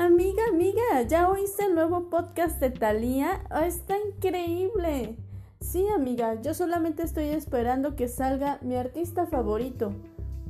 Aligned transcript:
Amiga, 0.00 0.42
amiga, 0.48 1.02
¿ya 1.06 1.28
oíste 1.28 1.66
el 1.66 1.74
nuevo 1.74 2.08
podcast 2.08 2.58
de 2.58 2.70
Thalía? 2.70 3.44
Oh, 3.54 3.58
está 3.58 3.96
increíble. 3.98 5.18
Sí, 5.60 5.86
amiga, 5.94 6.40
yo 6.40 6.54
solamente 6.54 7.02
estoy 7.02 7.28
esperando 7.28 7.96
que 7.96 8.08
salga 8.08 8.58
mi 8.62 8.76
artista 8.76 9.26
favorito. 9.26 9.92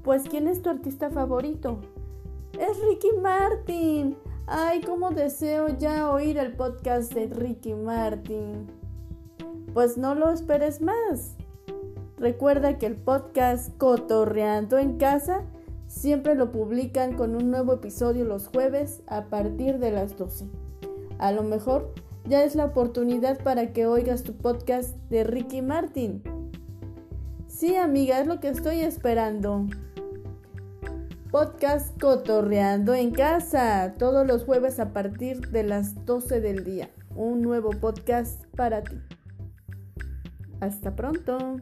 Pues, 0.05 0.29
¿quién 0.29 0.47
es 0.47 0.63
tu 0.63 0.71
artista 0.71 1.11
favorito? 1.11 1.81
Es 2.61 2.81
Ricky 2.81 3.11
Martin. 3.21 4.17
Ay, 4.47 4.83
cómo 4.83 5.11
deseo 5.11 5.77
ya 5.77 6.09
oír 6.13 6.39
el 6.39 6.53
podcast 6.53 7.13
de 7.13 7.27
Ricky 7.27 7.75
Martin. 7.75 8.69
Pues 9.75 9.99
no 9.99 10.15
lo 10.15 10.31
esperes 10.31 10.81
más. 10.81 11.35
Recuerda 12.19 12.79
que 12.79 12.87
el 12.87 12.95
podcast 12.95 13.77
Cotorreando 13.79 14.79
en 14.79 14.97
casa 14.97 15.43
siempre 15.91 16.37
lo 16.37 16.53
publican 16.53 17.15
con 17.15 17.35
un 17.35 17.51
nuevo 17.51 17.75
episodio 17.75 18.25
los 18.25 18.47
jueves 18.47 19.03
a 19.09 19.25
partir 19.25 19.79
de 19.79 19.91
las 19.91 20.17
12. 20.17 20.47
A 21.19 21.33
lo 21.33 21.43
mejor 21.43 21.93
ya 22.25 22.45
es 22.45 22.55
la 22.55 22.67
oportunidad 22.67 23.43
para 23.43 23.73
que 23.73 23.87
oigas 23.87 24.23
tu 24.23 24.37
podcast 24.37 24.97
de 25.11 25.25
Ricky 25.25 25.63
Martin. 25.63 26.23
Sí, 27.49 27.75
amiga, 27.75 28.21
es 28.21 28.29
lo 28.29 28.39
que 28.39 28.49
estoy 28.49 28.81
esperando. 28.81 29.67
Podcast 31.33 32.01
Cotorreando 32.01 32.95
en 32.95 33.11
casa, 33.11 33.95
todos 33.99 34.27
los 34.27 34.45
jueves 34.45 34.79
a 34.79 34.93
partir 34.93 35.51
de 35.51 35.65
las 35.65 36.07
12 36.07 36.41
del 36.41 36.65
día. 36.65 36.91
Un 37.17 37.43
nuevo 37.43 37.71
podcast 37.71 38.45
para 38.55 38.83
ti. 38.83 38.97
Hasta 40.61 40.95
pronto. 40.95 41.57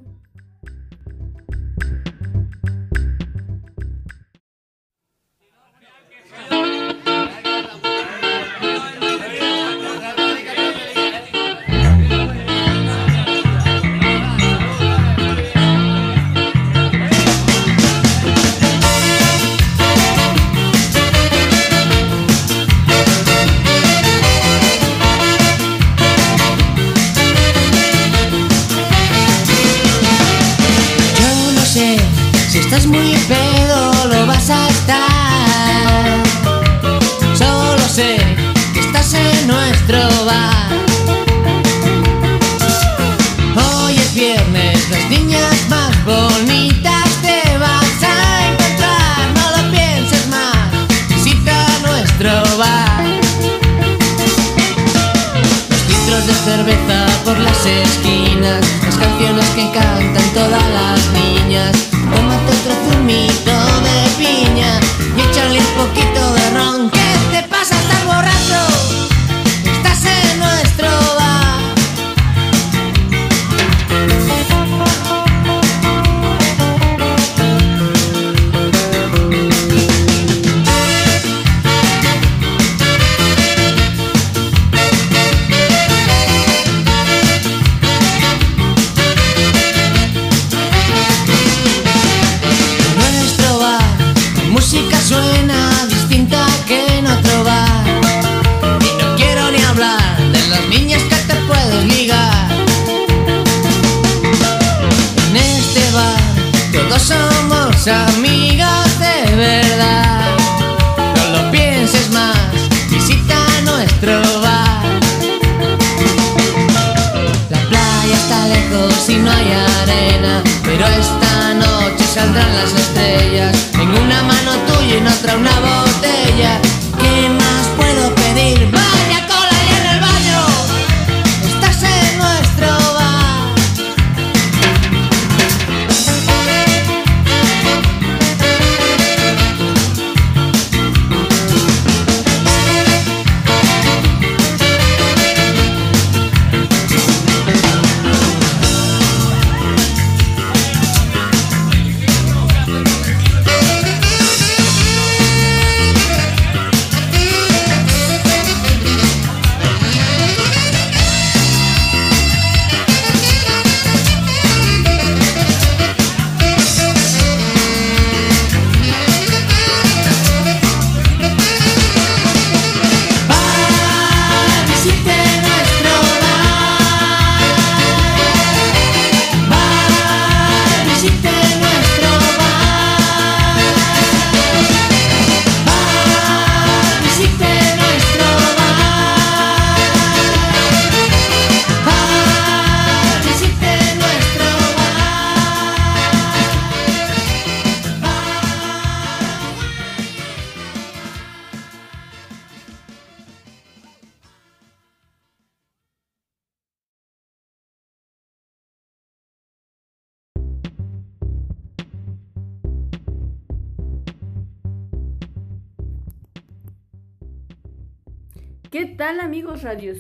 ¿Qué 59.39 59.71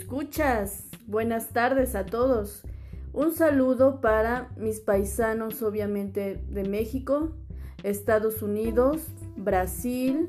radioescuchas? 0.08 0.84
Buenas 1.06 1.48
tardes 1.48 1.94
a 1.94 2.06
todos. 2.06 2.62
Un 3.12 3.34
saludo 3.34 4.00
para 4.00 4.50
mis 4.56 4.80
paisanos 4.80 5.62
obviamente 5.62 6.42
de 6.48 6.64
México, 6.64 7.32
Estados 7.82 8.42
Unidos, 8.42 9.02
Brasil, 9.36 10.28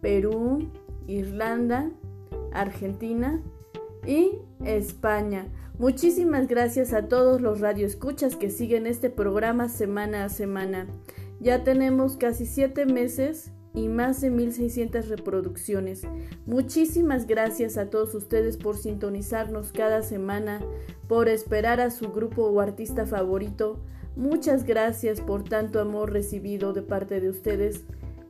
Perú, 0.00 0.70
Irlanda, 1.06 1.90
Argentina 2.52 3.42
y 4.06 4.38
España. 4.64 5.48
Muchísimas 5.78 6.46
gracias 6.48 6.92
a 6.92 7.08
todos 7.08 7.40
los 7.40 7.60
radioescuchas 7.60 8.36
que 8.36 8.50
siguen 8.50 8.86
este 8.86 9.10
programa 9.10 9.68
semana 9.68 10.24
a 10.24 10.28
semana. 10.28 10.86
Ya 11.40 11.64
tenemos 11.64 12.16
casi 12.16 12.46
siete 12.46 12.84
meses 12.86 13.52
y 13.78 13.88
más 13.88 14.20
de 14.20 14.30
1600 14.30 15.08
reproducciones. 15.08 16.02
Muchísimas 16.46 17.26
gracias 17.26 17.76
a 17.76 17.90
todos 17.90 18.14
ustedes 18.14 18.56
por 18.56 18.76
sintonizarnos 18.76 19.72
cada 19.72 20.02
semana, 20.02 20.60
por 21.06 21.28
esperar 21.28 21.80
a 21.80 21.90
su 21.90 22.10
grupo 22.10 22.42
o 22.44 22.60
artista 22.60 23.06
favorito. 23.06 23.80
Muchas 24.16 24.64
gracias 24.64 25.20
por 25.20 25.44
tanto 25.44 25.80
amor 25.80 26.12
recibido 26.12 26.72
de 26.72 26.82
parte 26.82 27.20
de 27.20 27.28
ustedes. 27.28 27.84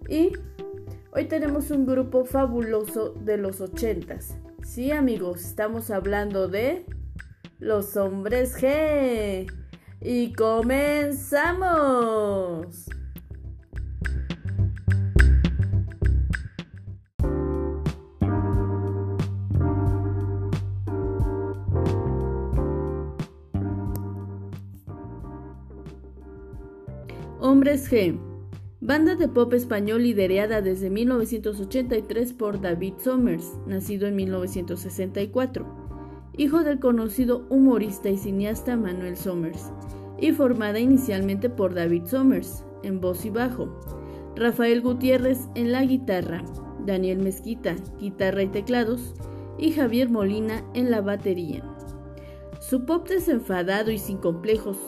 Y 0.09 0.33
hoy 1.12 1.25
tenemos 1.25 1.71
un 1.71 1.87
grupo 1.87 2.27
fabuloso 2.27 3.15
de 3.15 3.39
los 3.39 3.61
ochentas. 3.62 4.37
Sí 4.62 4.91
amigos, 4.91 5.44
estamos 5.44 5.91
hablando 5.91 6.49
de 6.49 6.85
los 7.59 7.97
hombres 7.97 8.55
G. 8.56 9.51
Y 10.01 10.33
comenzamos. 10.35 11.49
Hombres 27.58 27.90
G. 27.90 28.16
Banda 28.81 29.16
de 29.16 29.26
pop 29.26 29.52
español 29.52 30.05
liderada 30.05 30.62
desde 30.62 30.90
1983 30.90 32.32
por 32.34 32.60
David 32.60 32.94
Somers, 32.99 33.52
nacido 33.66 34.06
en 34.06 34.14
1964, 34.14 35.66
hijo 36.37 36.62
del 36.62 36.78
conocido 36.78 37.49
humorista 37.50 38.10
y 38.10 38.16
cineasta 38.16 38.76
Manuel 38.76 39.16
Somers, 39.16 39.72
y 40.20 40.31
formada 40.31 40.78
inicialmente 40.78 41.50
por 41.50 41.75
David 41.75 42.05
Somers, 42.05 42.64
en 42.84 43.00
voz 43.00 43.25
y 43.25 43.31
bajo, 43.31 43.76
Rafael 44.37 44.81
Gutiérrez 44.81 45.49
en 45.56 45.72
la 45.72 45.84
guitarra, 45.84 46.44
Daniel 46.87 47.19
Mezquita, 47.19 47.75
guitarra 47.99 48.44
y 48.44 48.49
teclados, 48.50 49.16
y 49.58 49.72
Javier 49.72 50.10
Molina 50.10 50.62
en 50.75 50.93
la 50.93 51.00
batería. 51.00 51.64
Su 52.60 52.84
pop 52.84 53.08
desenfadado 53.08 53.90
y 53.90 53.99
sin 53.99 54.19
complejos 54.19 54.78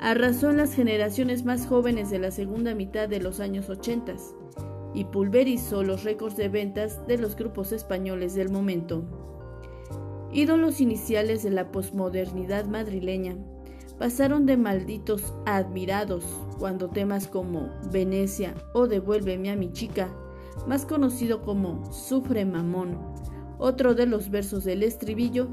arrasó 0.00 0.50
en 0.50 0.58
las 0.58 0.74
generaciones 0.74 1.44
más 1.44 1.66
jóvenes 1.66 2.10
de 2.10 2.18
la 2.18 2.30
segunda 2.30 2.74
mitad 2.74 3.08
de 3.08 3.20
los 3.20 3.40
años 3.40 3.68
80 3.68 4.14
y 4.94 5.04
pulverizó 5.04 5.82
los 5.82 6.04
récords 6.04 6.36
de 6.36 6.48
ventas 6.48 7.06
de 7.06 7.18
los 7.18 7.36
grupos 7.36 7.72
españoles 7.72 8.34
del 8.34 8.50
momento. 8.50 9.04
Ídolos 10.32 10.80
iniciales 10.80 11.42
de 11.42 11.50
la 11.50 11.72
posmodernidad 11.72 12.66
madrileña 12.66 13.36
pasaron 13.98 14.46
de 14.46 14.56
malditos 14.56 15.34
a 15.46 15.56
admirados 15.56 16.24
cuando 16.58 16.88
temas 16.88 17.26
como 17.26 17.70
Venecia 17.90 18.54
o 18.74 18.86
Devuélveme 18.86 19.50
a 19.50 19.56
mi 19.56 19.72
chica, 19.72 20.08
más 20.66 20.84
conocido 20.86 21.42
como 21.42 21.92
Sufre 21.92 22.44
Mamón, 22.44 22.98
otro 23.58 23.94
de 23.94 24.06
los 24.06 24.30
versos 24.30 24.64
del 24.64 24.82
estribillo, 24.82 25.48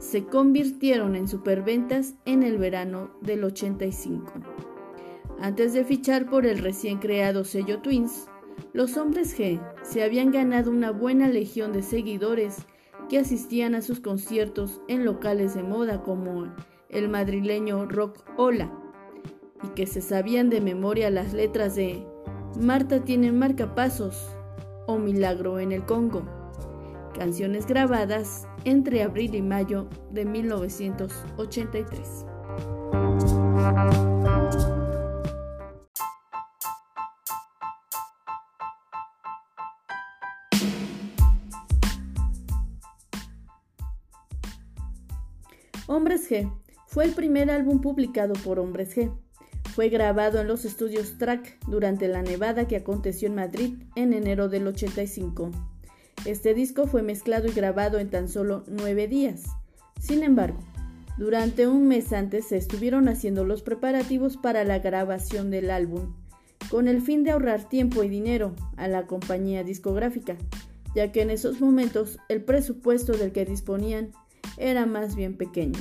se 0.00 0.24
convirtieron 0.24 1.14
en 1.14 1.28
superventas 1.28 2.14
en 2.24 2.42
el 2.42 2.56
verano 2.56 3.10
del 3.20 3.44
85. 3.44 4.32
Antes 5.38 5.74
de 5.74 5.84
fichar 5.84 6.28
por 6.28 6.46
el 6.46 6.58
recién 6.58 6.98
creado 6.98 7.44
sello 7.44 7.80
Twins, 7.80 8.26
los 8.72 8.96
hombres 8.96 9.38
G 9.38 9.60
se 9.82 10.02
habían 10.02 10.32
ganado 10.32 10.70
una 10.70 10.90
buena 10.90 11.28
legión 11.28 11.72
de 11.72 11.82
seguidores 11.82 12.56
que 13.10 13.18
asistían 13.18 13.74
a 13.74 13.82
sus 13.82 14.00
conciertos 14.00 14.80
en 14.88 15.04
locales 15.04 15.54
de 15.54 15.62
moda 15.62 16.02
como 16.02 16.46
el 16.88 17.08
madrileño 17.10 17.86
Rock 17.86 18.24
Ola 18.38 18.72
y 19.62 19.68
que 19.74 19.86
se 19.86 20.00
sabían 20.00 20.48
de 20.48 20.62
memoria 20.62 21.10
las 21.10 21.34
letras 21.34 21.74
de 21.74 22.06
Marta 22.58 23.04
tiene 23.04 23.32
marcapasos 23.32 24.30
o 24.86 24.98
Milagro 24.98 25.60
en 25.60 25.72
el 25.72 25.84
Congo, 25.84 26.22
canciones 27.14 27.66
grabadas 27.66 28.46
entre 28.64 29.02
abril 29.02 29.34
y 29.34 29.42
mayo 29.42 29.88
de 30.10 30.24
1983. 30.24 32.24
Hombres 45.86 46.30
G 46.30 46.50
fue 46.86 47.04
el 47.04 47.12
primer 47.12 47.50
álbum 47.50 47.80
publicado 47.80 48.34
por 48.34 48.60
Hombres 48.60 48.96
G. 48.96 49.12
Fue 49.74 49.88
grabado 49.88 50.40
en 50.40 50.48
los 50.48 50.64
estudios 50.64 51.18
Track 51.18 51.58
durante 51.66 52.08
la 52.08 52.22
nevada 52.22 52.68
que 52.68 52.76
aconteció 52.76 53.28
en 53.28 53.34
Madrid 53.34 53.74
en 53.96 54.12
enero 54.12 54.48
del 54.48 54.68
85. 54.68 55.69
Este 56.26 56.52
disco 56.52 56.86
fue 56.86 57.02
mezclado 57.02 57.48
y 57.48 57.52
grabado 57.52 57.98
en 57.98 58.10
tan 58.10 58.28
solo 58.28 58.64
nueve 58.68 59.08
días. 59.08 59.44
Sin 59.98 60.22
embargo, 60.22 60.58
durante 61.16 61.66
un 61.66 61.88
mes 61.88 62.12
antes 62.12 62.48
se 62.48 62.58
estuvieron 62.58 63.08
haciendo 63.08 63.44
los 63.44 63.62
preparativos 63.62 64.36
para 64.36 64.64
la 64.64 64.80
grabación 64.80 65.50
del 65.50 65.70
álbum, 65.70 66.14
con 66.70 66.88
el 66.88 67.00
fin 67.00 67.24
de 67.24 67.30
ahorrar 67.30 67.68
tiempo 67.68 68.04
y 68.04 68.08
dinero 68.08 68.54
a 68.76 68.86
la 68.86 69.06
compañía 69.06 69.64
discográfica, 69.64 70.36
ya 70.94 71.10
que 71.10 71.22
en 71.22 71.30
esos 71.30 71.60
momentos 71.60 72.18
el 72.28 72.44
presupuesto 72.44 73.12
del 73.12 73.32
que 73.32 73.46
disponían 73.46 74.12
era 74.58 74.84
más 74.84 75.16
bien 75.16 75.38
pequeño. 75.38 75.78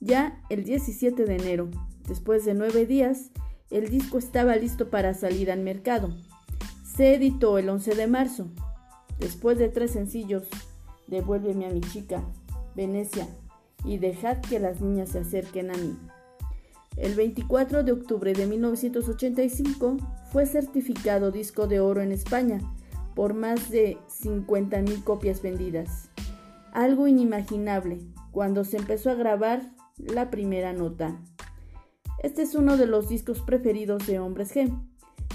Ya 0.00 0.42
el 0.50 0.64
17 0.64 1.24
de 1.24 1.36
enero, 1.36 1.70
después 2.06 2.44
de 2.44 2.52
nueve 2.52 2.84
días, 2.84 3.30
el 3.70 3.88
disco 3.88 4.18
estaba 4.18 4.54
listo 4.56 4.90
para 4.90 5.14
salir 5.14 5.50
al 5.50 5.60
mercado. 5.60 6.14
Se 6.84 7.14
editó 7.14 7.56
el 7.56 7.70
11 7.70 7.94
de 7.94 8.06
marzo 8.06 8.50
Después 9.18 9.58
de 9.58 9.68
tres 9.68 9.92
sencillos, 9.92 10.48
Devuélveme 11.06 11.66
a 11.66 11.70
mi 11.70 11.80
chica, 11.80 12.22
Venecia 12.74 13.28
y 13.84 13.98
Dejad 13.98 14.38
que 14.38 14.58
las 14.58 14.80
niñas 14.80 15.10
se 15.10 15.20
acerquen 15.20 15.70
a 15.70 15.74
mí. 15.74 15.96
El 16.96 17.14
24 17.14 17.82
de 17.82 17.92
octubre 17.92 18.32
de 18.32 18.46
1985 18.46 19.96
fue 20.30 20.46
certificado 20.46 21.30
disco 21.30 21.66
de 21.66 21.80
oro 21.80 22.02
en 22.02 22.12
España 22.12 22.60
por 23.14 23.34
más 23.34 23.70
de 23.70 23.98
50.000 24.08 25.04
copias 25.04 25.42
vendidas. 25.42 26.10
Algo 26.72 27.06
inimaginable 27.06 28.00
cuando 28.32 28.64
se 28.64 28.76
empezó 28.76 29.10
a 29.10 29.14
grabar 29.14 29.62
la 29.98 30.30
primera 30.30 30.72
nota. 30.72 31.20
Este 32.22 32.42
es 32.42 32.54
uno 32.54 32.76
de 32.76 32.86
los 32.86 33.08
discos 33.08 33.40
preferidos 33.40 34.06
de 34.06 34.18
Hombres 34.18 34.54
G, 34.54 34.72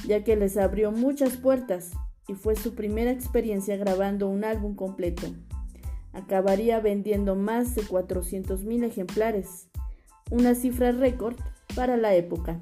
ya 0.08 0.24
que 0.24 0.36
les 0.36 0.58
abrió 0.58 0.92
muchas 0.92 1.38
puertas 1.38 1.92
y 2.30 2.36
fue 2.36 2.56
su 2.56 2.76
primera 2.76 3.10
experiencia 3.10 3.76
grabando 3.76 4.30
un 4.30 4.44
álbum 4.44 4.76
completo. 4.76 5.28
Acabaría 6.14 6.80
vendiendo 6.80 7.36
más 7.36 7.74
de 7.74 7.82
400.000 7.82 8.86
ejemplares, 8.86 9.68
una 10.30 10.54
cifra 10.54 10.92
récord 10.92 11.38
para 11.76 11.98
la 11.98 12.14
época. 12.14 12.62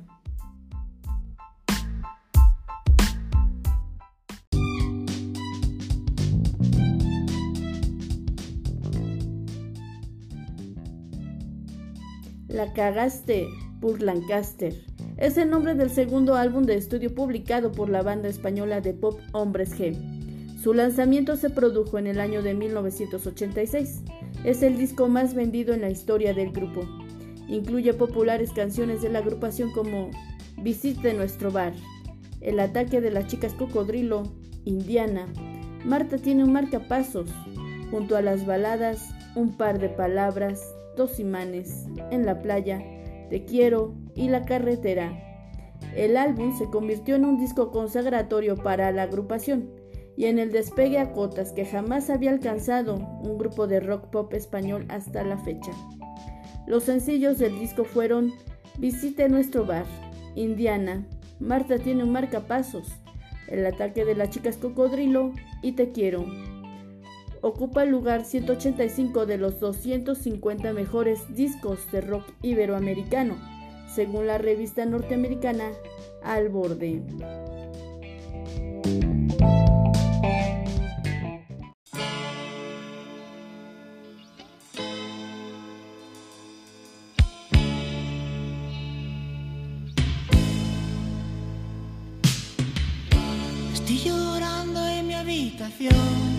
La 12.48 12.72
cagaste, 12.72 13.50
por 13.82 14.02
Lancaster 14.02 14.97
es 15.18 15.38
el 15.38 15.50
nombre 15.50 15.74
del 15.74 15.90
segundo 15.90 16.36
álbum 16.36 16.64
de 16.64 16.76
estudio 16.76 17.14
publicado 17.14 17.72
por 17.72 17.90
la 17.90 18.04
banda 18.04 18.30
española 18.30 18.82
de 18.82 18.94
pop 18.94 19.20
Hombres 19.34 19.78
G. 19.78 19.98
Su 20.62 20.74
lanzamiento 20.74 21.36
se 21.36 21.50
produjo 21.50 21.98
en 21.98 22.06
el 22.08 22.20
año 22.20 22.44
de 22.44 22.54
1986. 22.54 24.04
Es 24.44 24.62
el 24.62 24.78
disco 24.78 25.08
más 25.08 25.34
vendido 25.34 25.74
en 25.74 25.82
la 25.82 25.90
historia 25.90 26.34
del 26.34 26.52
grupo. 26.52 26.82
Incluye 27.48 27.94
populares 27.94 28.52
canciones 28.52 29.02
de 29.02 29.10
la 29.10 29.20
agrupación 29.20 29.72
como 29.72 30.12
Visite 30.62 31.14
nuestro 31.14 31.52
bar, 31.52 31.74
El 32.42 32.60
ataque 32.60 33.02
de 33.02 33.12
las 33.12 33.28
chicas 33.28 33.54
cocodrilo, 33.54 34.24
Indiana, 34.66 35.26
Marta 35.86 36.18
tiene 36.18 36.44
un 36.44 36.52
marcapasos, 36.52 37.30
junto 37.90 38.18
a 38.18 38.22
las 38.22 38.46
baladas 38.46 39.14
Un 39.36 39.56
par 39.56 39.80
de 39.80 39.90
palabras, 39.90 40.62
Dos 40.96 41.20
imanes, 41.20 41.86
En 42.12 42.26
la 42.26 42.42
playa, 42.42 42.84
Te 43.30 43.46
quiero, 43.46 43.94
y 44.18 44.28
La 44.30 44.44
Carretera. 44.44 45.14
El 45.96 46.18
álbum 46.18 46.58
se 46.58 46.66
convirtió 46.66 47.16
en 47.16 47.24
un 47.24 47.38
disco 47.38 47.72
consagratorio 47.72 48.56
para 48.56 48.92
la 48.92 49.04
agrupación 49.04 49.70
y 50.18 50.26
en 50.26 50.40
el 50.40 50.52
despegue 50.52 50.98
a 50.98 51.14
cotas 51.14 51.52
que 51.54 51.66
jamás 51.66 52.10
había 52.10 52.32
alcanzado 52.32 52.96
un 52.96 53.38
grupo 53.38 53.68
de 53.68 53.80
rock 53.80 54.08
pop 54.08 54.34
español 54.34 54.86
hasta 54.90 55.24
la 55.24 55.38
fecha. 55.38 55.72
Los 56.66 56.84
sencillos 56.84 57.38
del 57.38 57.58
disco 57.60 57.86
fueron 57.86 58.34
Visite 58.80 59.30
nuestro 59.30 59.66
bar, 59.66 59.86
Indiana, 60.36 61.08
Marta 61.40 61.78
tiene 61.78 62.04
un 62.04 62.12
marcapasos, 62.12 62.88
El 63.48 63.66
ataque 63.66 64.04
de 64.04 64.16
las 64.16 64.32
chicas 64.32 64.58
cocodrilo 64.58 65.32
y 65.62 65.74
Te 65.74 65.92
quiero. 65.92 66.26
Ocupa 67.42 67.84
el 67.84 67.92
lugar 67.92 68.26
185 68.26 69.28
de 69.28 69.38
los 69.38 69.60
250 69.60 70.74
mejores 70.74 71.20
discos 71.36 71.92
de 71.92 72.02
rock 72.02 72.26
iberoamericano 72.42 73.57
según 73.94 74.28
la 74.28 74.38
revista 74.38 74.86
norteamericana 74.86 75.72
Al 76.24 76.50
Borde. 76.50 77.02
Estoy 93.74 93.98
llorando 93.98 94.88
en 94.88 95.08
mi 95.08 95.14
habitación. 95.14 96.37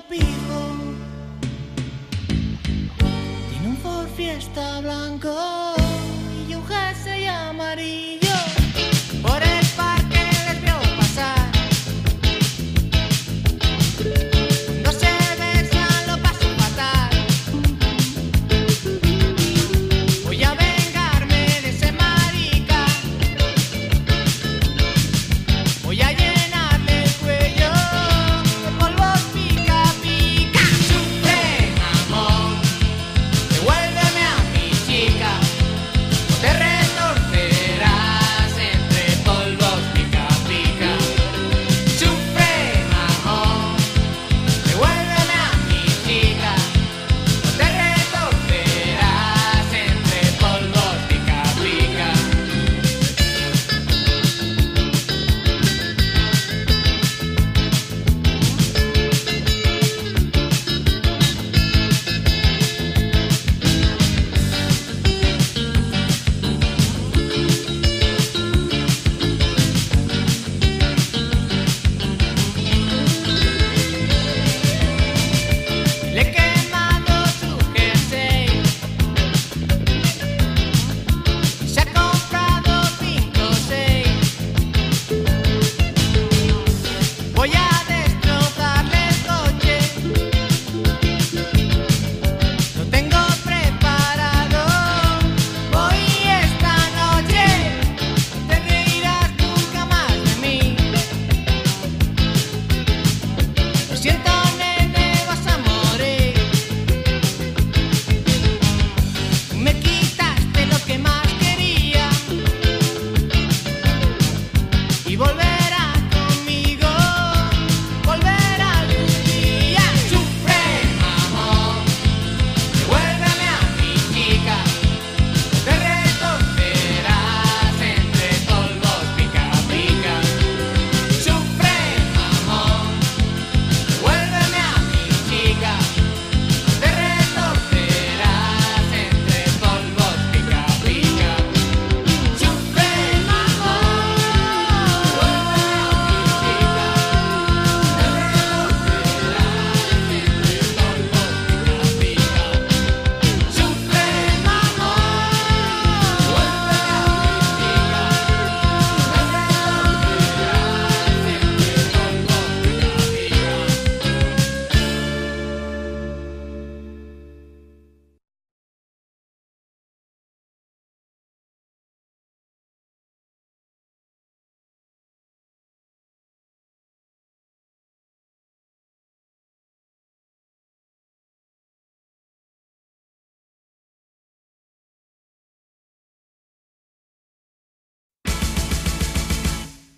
tiene 0.00 0.24
un 3.68 3.76
Ford 3.76 4.08
Fiesta 4.16 4.80
blanco 4.80 5.74
y 6.48 6.54
un 6.54 6.64
jersey 6.66 7.26
amarillo. 7.26 8.21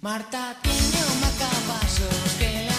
Marta 0.05 0.55
tiene 0.61 1.03
un 1.13 1.21
macapasos 1.23 2.37
que 2.39 2.67
la 2.67 2.74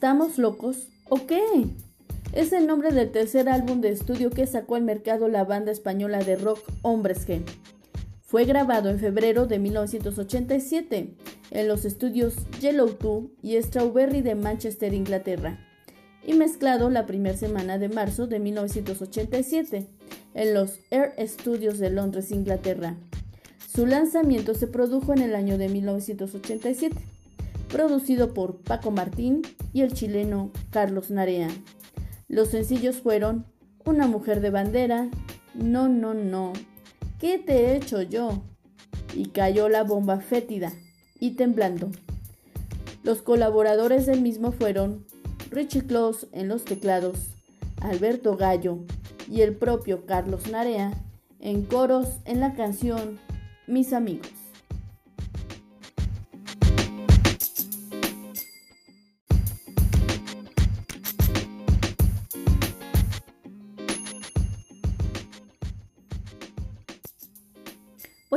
¿Estamos 0.00 0.38
locos 0.38 0.88
o 1.10 1.26
qué? 1.26 1.42
Es 2.32 2.54
el 2.54 2.66
nombre 2.66 2.90
del 2.90 3.12
tercer 3.12 3.50
álbum 3.50 3.82
de 3.82 3.90
estudio 3.90 4.30
que 4.30 4.46
sacó 4.46 4.76
al 4.76 4.82
mercado 4.82 5.28
la 5.28 5.44
banda 5.44 5.72
española 5.72 6.20
de 6.20 6.36
rock 6.36 6.58
Hombres 6.80 7.28
G. 7.28 7.42
Fue 8.22 8.46
grabado 8.46 8.88
en 8.88 8.98
febrero 8.98 9.44
de 9.44 9.58
1987 9.58 11.16
en 11.50 11.68
los 11.68 11.84
estudios 11.84 12.34
Yellow 12.62 12.96
2 12.98 13.24
y 13.42 13.60
Strawberry 13.60 14.22
de 14.22 14.36
Manchester, 14.36 14.94
Inglaterra, 14.94 15.58
y 16.26 16.32
mezclado 16.32 16.88
la 16.88 17.04
primera 17.04 17.36
semana 17.36 17.76
de 17.76 17.90
marzo 17.90 18.26
de 18.26 18.38
1987 18.38 19.86
en 20.32 20.54
los 20.54 20.80
Air 20.90 21.12
Studios 21.28 21.78
de 21.78 21.90
Londres, 21.90 22.30
Inglaterra. 22.30 22.96
Su 23.70 23.84
lanzamiento 23.84 24.54
se 24.54 24.66
produjo 24.66 25.12
en 25.12 25.20
el 25.20 25.34
año 25.34 25.58
de 25.58 25.68
1987, 25.68 26.96
producido 27.70 28.34
por 28.34 28.58
Paco 28.58 28.90
Martín 28.90 29.42
y 29.72 29.82
el 29.82 29.92
chileno 29.92 30.50
Carlos 30.70 31.10
Narea. 31.10 31.48
Los 32.28 32.48
sencillos 32.48 32.96
fueron 32.96 33.46
Una 33.84 34.06
mujer 34.06 34.40
de 34.40 34.50
bandera, 34.50 35.08
No, 35.54 35.88
no, 35.88 36.14
no, 36.14 36.52
¿Qué 37.18 37.38
te 37.38 37.66
he 37.66 37.76
hecho 37.76 38.00
yo? 38.00 38.42
Y 39.14 39.26
cayó 39.26 39.68
la 39.68 39.82
bomba 39.82 40.20
fétida 40.20 40.72
y 41.18 41.32
temblando. 41.32 41.90
Los 43.02 43.20
colaboradores 43.20 44.06
del 44.06 44.22
mismo 44.22 44.52
fueron 44.52 45.04
Richie 45.50 45.86
Claus 45.86 46.28
en 46.32 46.48
los 46.48 46.64
teclados, 46.64 47.28
Alberto 47.80 48.36
Gallo 48.36 48.78
y 49.30 49.42
el 49.42 49.54
propio 49.54 50.06
Carlos 50.06 50.50
Narea 50.50 50.92
en 51.40 51.64
coros 51.64 52.08
en 52.24 52.40
la 52.40 52.54
canción 52.54 53.18
Mis 53.66 53.92
amigos. 53.92 54.39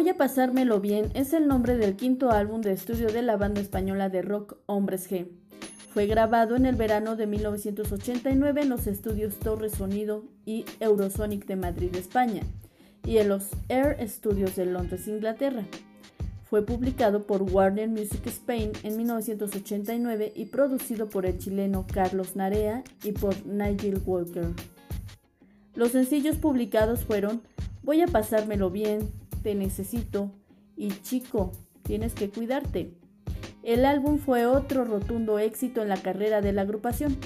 Voy 0.04 0.10
a 0.10 0.18
pasármelo 0.18 0.82
bien 0.82 1.12
es 1.14 1.32
el 1.32 1.48
nombre 1.48 1.78
del 1.78 1.96
quinto 1.96 2.30
álbum 2.30 2.60
de 2.60 2.74
estudio 2.74 3.08
de 3.08 3.22
la 3.22 3.38
banda 3.38 3.62
española 3.62 4.10
de 4.10 4.22
rock 4.22 4.58
Hombres 4.66 5.10
G. 5.10 5.30
Fue 5.94 6.08
grabado 6.08 6.58
en 6.58 6.66
el 6.66 6.76
verano 6.76 7.16
de 7.16 7.26
1989 7.26 8.64
en 8.64 8.68
los 8.68 8.86
estudios 8.86 9.38
Torres 9.38 9.72
Sonido 9.72 10.26
y 10.46 10.66
Eurosonic 10.82 11.46
de 11.46 11.56
Madrid, 11.56 11.96
España, 11.96 12.42
y 13.06 13.20
en 13.20 13.30
los 13.30 13.48
Air 13.70 13.96
Studios 14.10 14.58
de 14.58 14.66
Londres, 14.66 15.08
Inglaterra. 15.08 15.64
Fue 16.50 16.66
publicado 16.66 17.26
por 17.26 17.42
Warner 17.42 17.88
Music 17.88 18.28
Spain 18.28 18.74
en 18.84 18.98
1989 18.98 20.34
y 20.36 20.46
producido 20.48 21.08
por 21.08 21.26
el 21.26 21.38
chileno 21.38 21.86
Carlos 21.90 22.36
Narea 22.36 22.84
y 23.06 23.14
por 23.14 23.46
Nigel 23.46 24.02
Walker. 24.06 24.48
Los 25.76 25.94
sencillos 25.94 26.36
publicados 26.36 27.06
fueron 27.06 27.42
Voy 27.84 28.00
a 28.00 28.08
pasármelo 28.08 28.70
bien, 28.70 29.12
Te 29.44 29.56
necesito 29.56 30.32
y 30.78 30.90
Chico, 31.02 31.52
tienes 31.84 32.14
que 32.14 32.30
cuidarte. 32.30 32.94
El 33.62 33.86
álbum 33.86 34.18
fue 34.18 34.46
otro 34.46 34.86
rotundo 34.86 35.38
éxito 35.38 35.82
en 35.82 35.90
la 35.90 35.98
carrera 35.98 36.42
de 36.42 36.54
la 36.54 36.62
agrupación. 36.64 37.18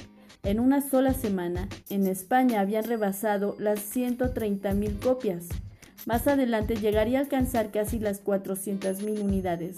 En 0.43 0.59
una 0.59 0.81
sola 0.81 1.13
semana, 1.13 1.69
en 1.89 2.07
España 2.07 2.61
habían 2.61 2.85
rebasado 2.85 3.55
las 3.59 3.95
130.000 3.95 4.99
copias. 4.99 5.47
Más 6.05 6.27
adelante 6.27 6.75
llegaría 6.75 7.19
a 7.19 7.21
alcanzar 7.21 7.71
casi 7.71 7.99
las 7.99 8.23
400.000 8.23 9.21
unidades. 9.21 9.75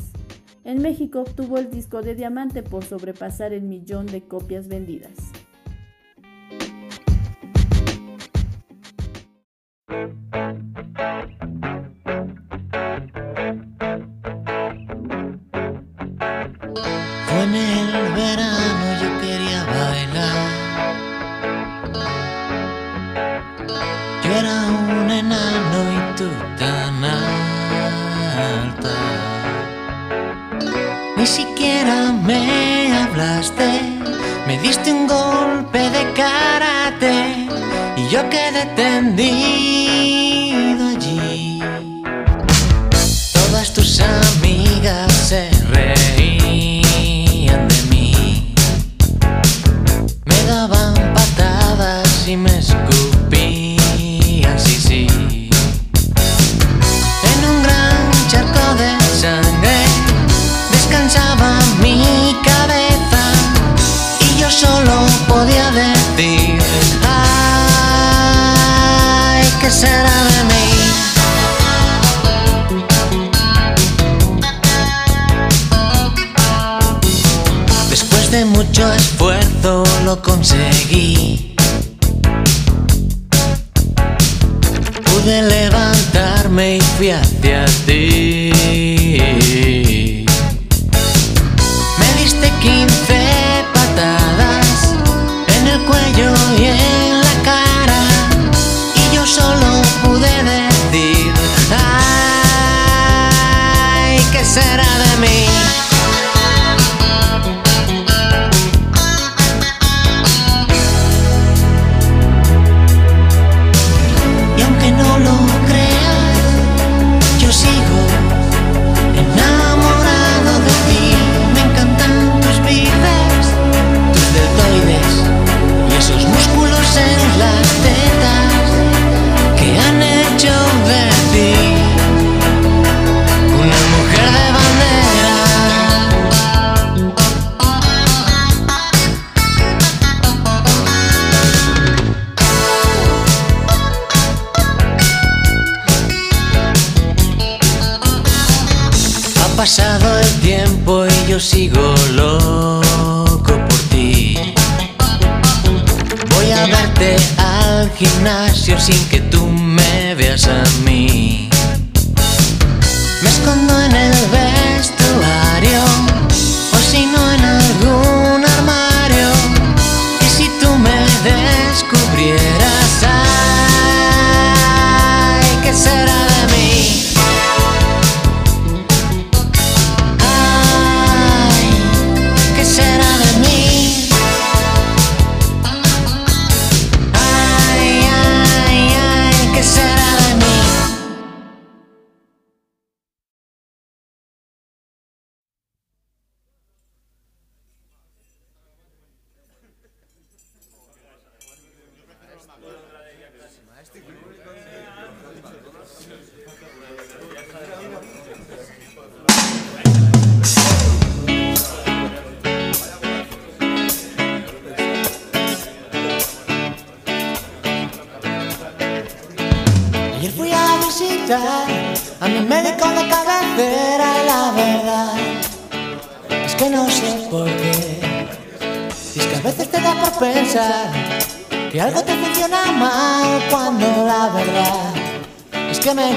En 0.63 0.81
México 0.81 1.21
obtuvo 1.21 1.57
el 1.57 1.69
disco 1.69 2.01
de 2.01 2.15
diamante 2.15 2.63
por 2.63 2.85
sobrepasar 2.85 3.51
el 3.51 3.63
millón 3.63 4.05
de 4.05 4.21
copias 4.21 4.67
vendidas. 4.67 5.13
Un 34.91 35.07
golpe 35.07 35.79
de 35.89 36.13
karate 36.13 37.47
y 37.97 38.07
yo 38.09 38.29
quedé 38.29 38.65
tendido 38.75 40.18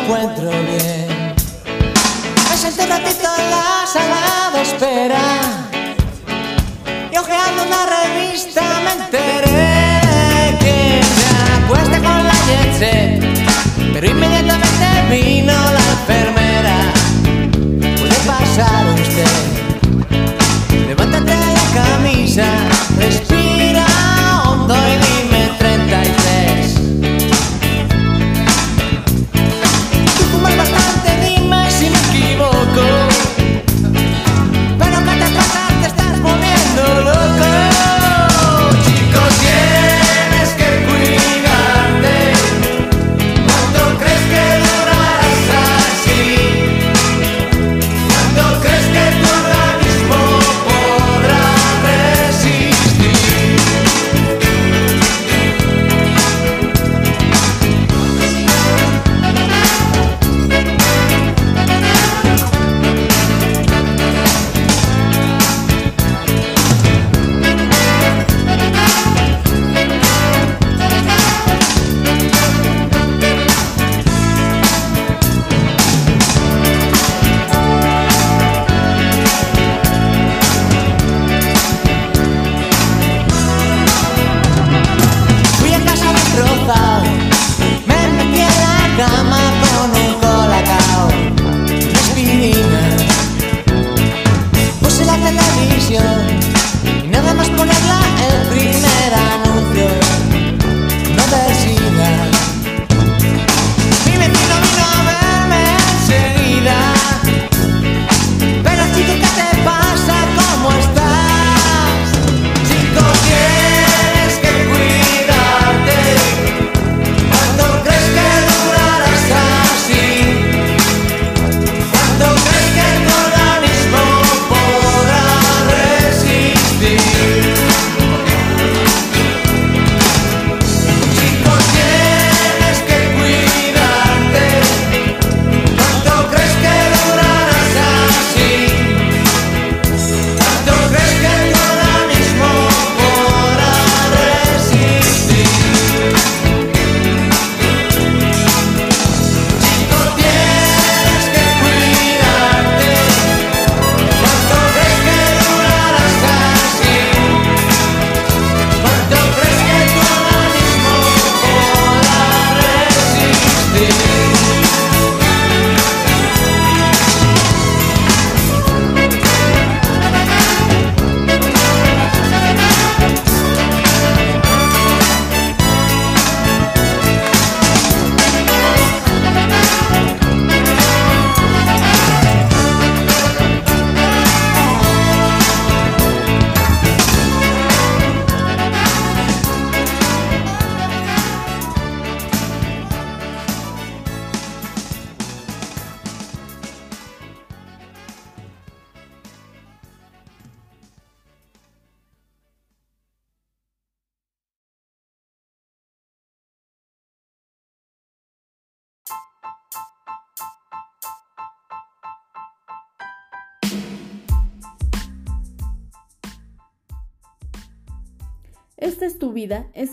encuentro 0.03 0.51
bien. 0.51 0.92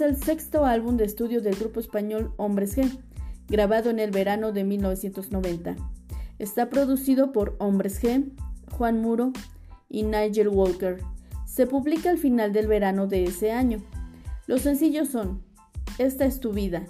el 0.10 0.17
sexto 0.17 0.65
álbum 0.65 0.98
de 0.98 1.06
estudio 1.06 1.39
del 1.39 1.54
grupo 1.54 1.80
español 1.80 2.34
Hombres 2.38 2.76
G, 2.76 3.00
grabado 3.48 3.91
en 3.91 4.00
el 4.00 4.10
verano 4.10 4.52
de 4.52 4.63
1990. 4.63 5.76
Está 6.39 6.67
producido 6.67 7.32
por 7.32 7.56
Hombres 7.60 8.02
G, 8.02 8.32
Juan 8.72 9.02
Muro 9.02 9.32
y 9.88 10.02
Nigel 10.02 10.48
Walker. 10.48 10.98
Se 11.45 11.67
publica 11.67 12.10
al 12.10 12.17
final 12.17 12.54
del 12.54 12.65
verano 12.65 13.06
de 13.06 13.26
ese 13.26 13.52
año. 13.52 13.84
Los 14.48 14.62
sencillos 14.62 15.10
son 15.10 15.43
Esta 16.00 16.26
es 16.26 16.39
tu 16.39 16.54
vida, 16.54 16.88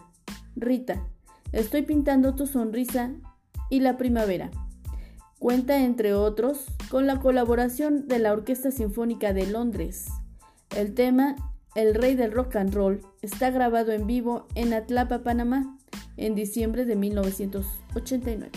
Rita, 0.55 1.05
Estoy 1.51 1.81
pintando 1.81 2.35
tu 2.35 2.47
sonrisa 2.47 3.11
y 3.69 3.81
La 3.81 3.97
primavera. 3.97 4.49
Cuenta, 5.39 5.83
entre 5.83 6.13
otros, 6.13 6.67
con 6.89 7.05
la 7.05 7.19
colaboración 7.19 8.07
de 8.07 8.19
la 8.19 8.31
Orquesta 8.31 8.71
Sinfónica 8.71 9.33
de 9.33 9.45
Londres. 9.45 10.07
El 10.73 10.93
tema 10.93 11.35
el 11.81 11.95
rey 11.95 12.15
del 12.15 12.31
rock 12.31 12.57
and 12.57 12.73
roll, 12.73 13.01
está 13.21 13.51
grabado 13.51 13.91
en 13.91 14.05
vivo 14.05 14.47
en 14.55 14.73
Atlapa, 14.73 15.19
Panamá, 15.19 15.77
en 16.17 16.35
diciembre 16.35 16.85
de 16.85 16.95
1989. 16.95 18.51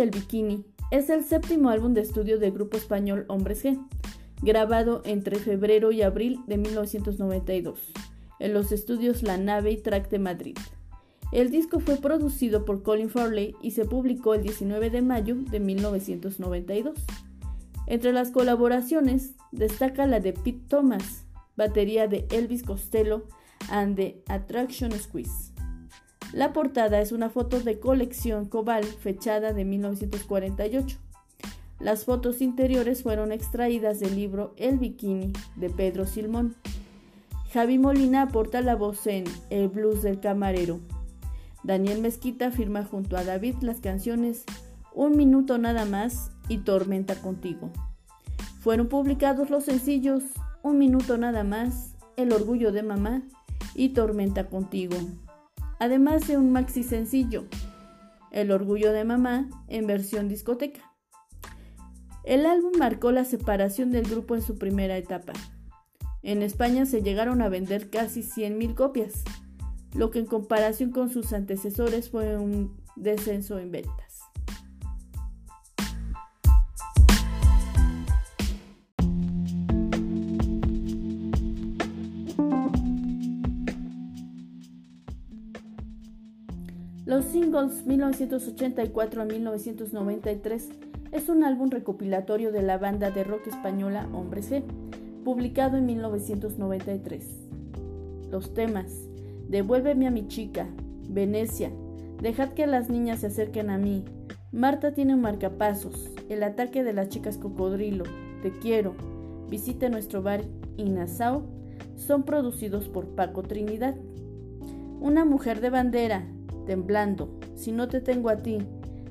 Del 0.00 0.10
Bikini 0.10 0.64
es 0.90 1.10
el 1.10 1.24
séptimo 1.24 1.68
álbum 1.68 1.92
de 1.92 2.00
estudio 2.00 2.38
del 2.38 2.52
grupo 2.52 2.78
español 2.78 3.26
Hombres 3.28 3.66
G, 3.66 3.78
grabado 4.40 5.02
entre 5.04 5.36
febrero 5.36 5.92
y 5.92 6.00
abril 6.00 6.40
de 6.46 6.56
1992 6.56 7.92
en 8.38 8.54
los 8.54 8.72
estudios 8.72 9.22
La 9.22 9.36
Nave 9.36 9.72
y 9.72 9.76
Track 9.76 10.08
de 10.08 10.18
Madrid. 10.18 10.56
El 11.32 11.50
disco 11.50 11.80
fue 11.80 11.98
producido 11.98 12.64
por 12.64 12.82
Colin 12.82 13.10
Farley 13.10 13.54
y 13.60 13.72
se 13.72 13.84
publicó 13.84 14.32
el 14.32 14.42
19 14.42 14.88
de 14.88 15.02
mayo 15.02 15.36
de 15.36 15.60
1992. 15.60 16.98
Entre 17.86 18.14
las 18.14 18.30
colaboraciones 18.30 19.34
destaca 19.52 20.06
la 20.06 20.18
de 20.20 20.32
Pete 20.32 20.62
Thomas, 20.66 21.26
batería 21.56 22.08
de 22.08 22.26
Elvis 22.30 22.62
Costello 22.62 23.26
and 23.68 23.96
the 23.96 24.22
Attraction 24.28 24.92
Squeeze. 24.92 25.49
La 26.32 26.52
portada 26.52 27.00
es 27.00 27.10
una 27.10 27.28
foto 27.28 27.60
de 27.60 27.80
colección 27.80 28.46
Cobal 28.46 28.84
fechada 28.84 29.52
de 29.52 29.64
1948. 29.64 30.96
Las 31.80 32.04
fotos 32.04 32.40
interiores 32.40 33.02
fueron 33.02 33.32
extraídas 33.32 33.98
del 33.98 34.14
libro 34.14 34.54
El 34.56 34.78
Bikini 34.78 35.32
de 35.56 35.70
Pedro 35.70 36.06
Silmón. 36.06 36.54
Javi 37.52 37.78
Molina 37.78 38.22
aporta 38.22 38.60
la 38.60 38.76
voz 38.76 39.08
en 39.08 39.24
El 39.48 39.68
Blues 39.68 40.02
del 40.02 40.20
Camarero. 40.20 40.78
Daniel 41.64 42.00
Mezquita 42.00 42.52
firma 42.52 42.84
junto 42.84 43.16
a 43.16 43.24
David 43.24 43.56
las 43.62 43.80
canciones 43.80 44.44
Un 44.94 45.16
Minuto 45.16 45.58
Nada 45.58 45.84
Más 45.84 46.30
y 46.48 46.58
Tormenta 46.58 47.16
Contigo. 47.16 47.70
Fueron 48.60 48.88
publicados 48.88 49.50
los 49.50 49.64
sencillos 49.64 50.22
Un 50.62 50.78
Minuto 50.78 51.18
Nada 51.18 51.42
Más, 51.42 51.96
El 52.16 52.32
Orgullo 52.32 52.70
de 52.70 52.84
Mamá 52.84 53.22
y 53.74 53.90
Tormenta 53.90 54.46
Contigo, 54.48 54.96
además 55.80 56.28
de 56.28 56.36
un 56.36 56.52
maxi 56.52 56.84
sencillo, 56.84 57.46
El 58.30 58.52
Orgullo 58.52 58.92
de 58.92 59.04
Mamá 59.04 59.48
en 59.66 59.86
versión 59.86 60.28
discoteca. 60.28 60.92
El 62.22 62.46
álbum 62.46 62.72
marcó 62.78 63.10
la 63.10 63.24
separación 63.24 63.90
del 63.90 64.04
grupo 64.08 64.36
en 64.36 64.42
su 64.42 64.56
primera 64.56 64.96
etapa. 64.98 65.32
En 66.22 66.42
España 66.42 66.84
se 66.84 67.02
llegaron 67.02 67.40
a 67.40 67.48
vender 67.48 67.88
casi 67.88 68.20
100.000 68.20 68.74
copias, 68.74 69.24
lo 69.94 70.10
que 70.10 70.18
en 70.18 70.26
comparación 70.26 70.90
con 70.90 71.08
sus 71.08 71.32
antecesores 71.32 72.10
fue 72.10 72.36
un 72.36 72.76
descenso 72.94 73.58
en 73.58 73.70
ventas. 73.70 74.09
Singles 87.50 87.84
1984 87.84 89.22
a 89.22 89.24
1993 89.24 90.68
es 91.10 91.28
un 91.28 91.42
álbum 91.42 91.68
recopilatorio 91.68 92.52
de 92.52 92.62
la 92.62 92.78
banda 92.78 93.10
de 93.10 93.24
rock 93.24 93.48
española 93.48 94.06
Hombres 94.12 94.52
G, 94.52 94.62
publicado 95.24 95.76
en 95.76 95.86
1993. 95.86 97.26
Los 98.30 98.54
temas 98.54 98.86
Devuélveme 99.48 100.06
a 100.06 100.12
mi 100.12 100.28
chica, 100.28 100.68
Venecia, 101.08 101.72
Dejad 102.22 102.50
que 102.50 102.68
las 102.68 102.88
niñas 102.88 103.20
se 103.20 103.26
acerquen 103.26 103.70
a 103.70 103.78
mí, 103.78 104.04
Marta 104.52 104.94
tiene 104.94 105.14
un 105.14 105.20
marcapasos, 105.20 106.08
El 106.28 106.44
ataque 106.44 106.84
de 106.84 106.92
las 106.92 107.08
chicas 107.08 107.36
cocodrilo, 107.36 108.04
Te 108.44 108.52
quiero, 108.52 108.94
Visite 109.48 109.90
nuestro 109.90 110.22
bar 110.22 110.44
Inasao, 110.76 111.42
son 111.96 112.22
producidos 112.22 112.88
por 112.88 113.08
Paco 113.08 113.42
Trinidad. 113.42 113.96
Una 115.00 115.24
mujer 115.24 115.60
de 115.60 115.70
bandera, 115.70 116.28
temblando, 116.66 117.30
si 117.54 117.72
no 117.72 117.88
te 117.88 118.00
tengo 118.00 118.28
a 118.28 118.36
ti, 118.36 118.58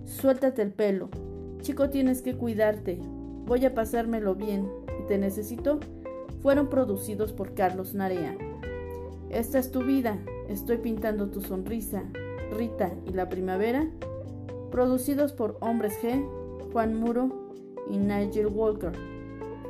suéltate 0.05 0.61
el 0.61 0.71
pelo, 0.71 1.09
chico 1.61 1.89
tienes 1.89 2.21
que 2.21 2.35
cuidarte, 2.35 2.99
voy 3.45 3.65
a 3.65 3.73
pasármelo 3.73 4.35
bien. 4.35 4.69
Y 4.99 5.07
te 5.07 5.17
necesito, 5.17 5.79
fueron 6.41 6.69
producidos 6.69 7.33
por 7.33 7.53
Carlos 7.53 7.93
Narea. 7.93 8.37
Esta 9.29 9.59
es 9.59 9.71
tu 9.71 9.83
vida, 9.83 10.17
estoy 10.47 10.77
pintando 10.77 11.29
tu 11.29 11.41
sonrisa, 11.41 12.03
Rita 12.51 12.91
y 13.05 13.13
la 13.13 13.29
primavera, 13.29 13.87
producidos 14.71 15.33
por 15.33 15.57
Hombres 15.61 15.93
G, 16.01 16.27
Juan 16.71 16.95
Muro 16.95 17.53
y 17.89 17.97
Nigel 17.97 18.47
Walker. 18.47 18.91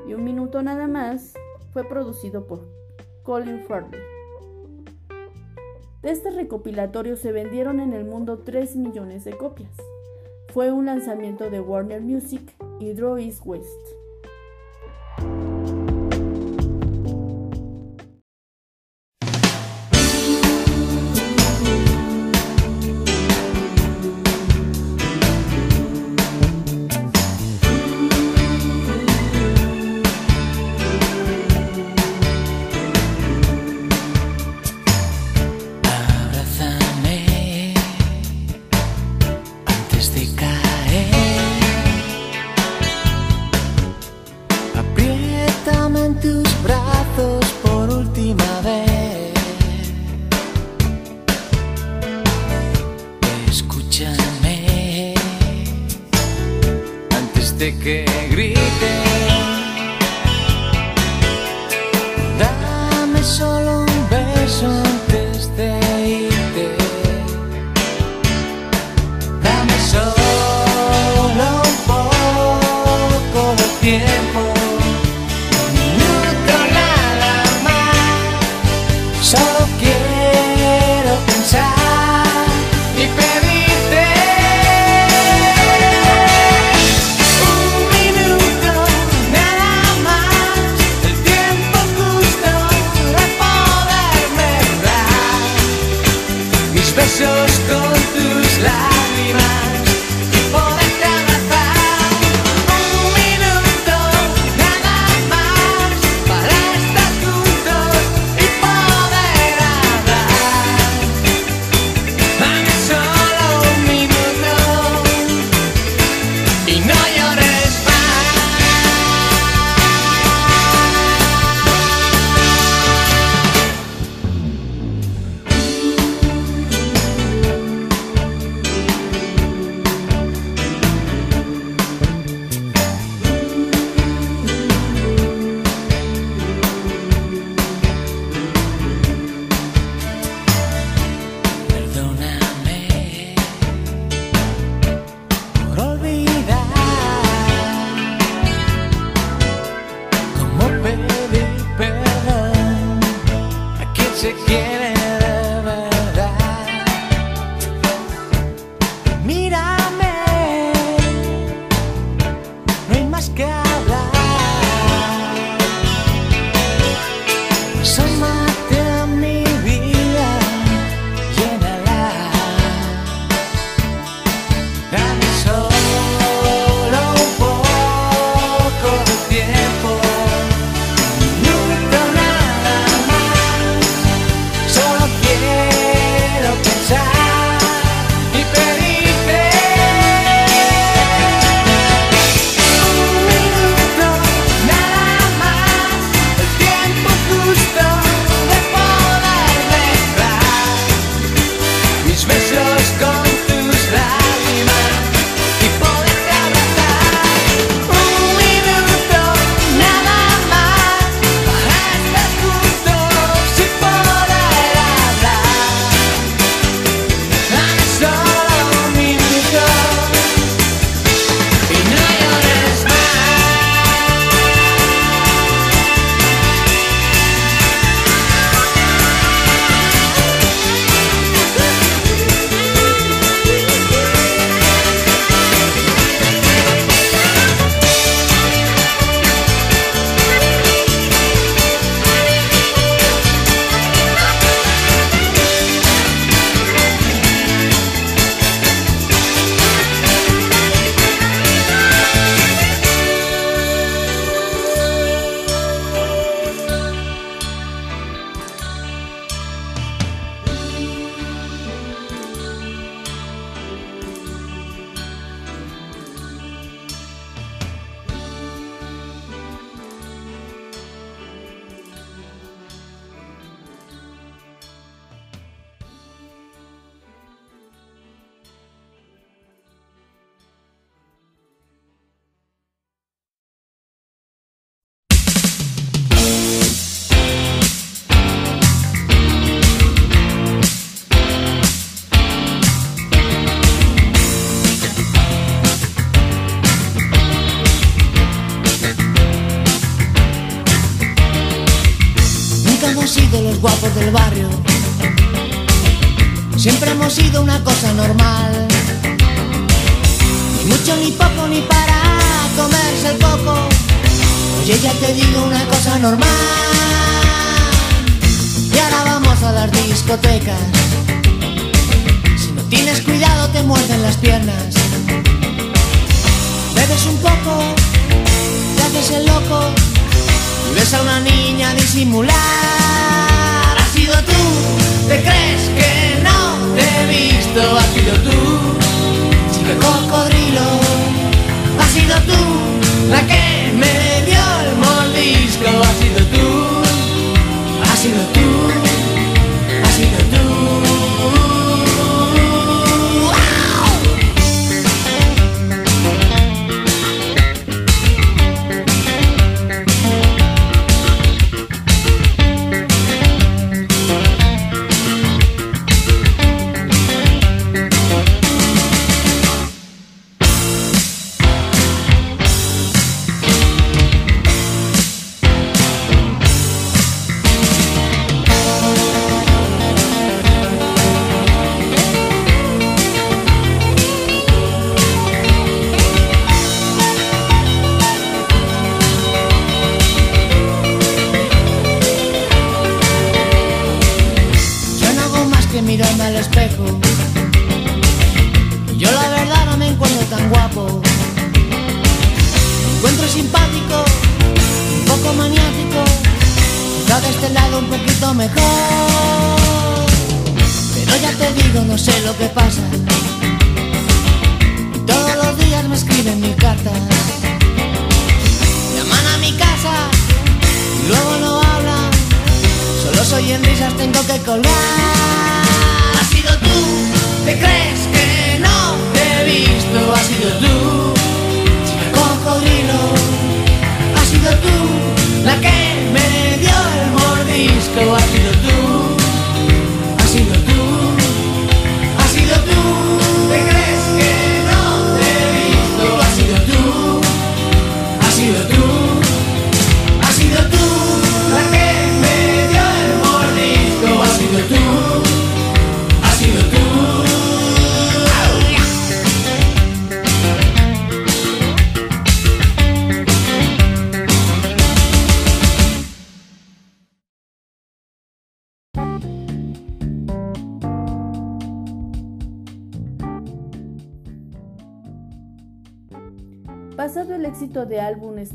Y 0.08 0.14
un 0.14 0.24
minuto 0.24 0.64
nada 0.64 0.88
más 0.88 1.34
fue 1.72 1.84
producido 1.84 2.48
por 2.48 2.68
Colin 3.24 3.64
Farley. 3.66 4.19
De 6.02 6.12
este 6.12 6.32
recopilatorio 6.32 7.18
se 7.18 7.34
vendieron 7.34 7.82
en 7.82 7.94
el 7.94 8.06
mundo 8.06 8.40
3 8.40 8.78
millones 8.78 9.26
de 9.26 9.36
copias. 9.36 9.76
Fue 10.54 10.72
un 10.72 10.86
lanzamiento 10.86 11.50
de 11.50 11.60
Warner 11.60 12.02
Music 12.02 12.56
y 12.80 12.94
Draw 12.94 13.18
West. 13.44 13.99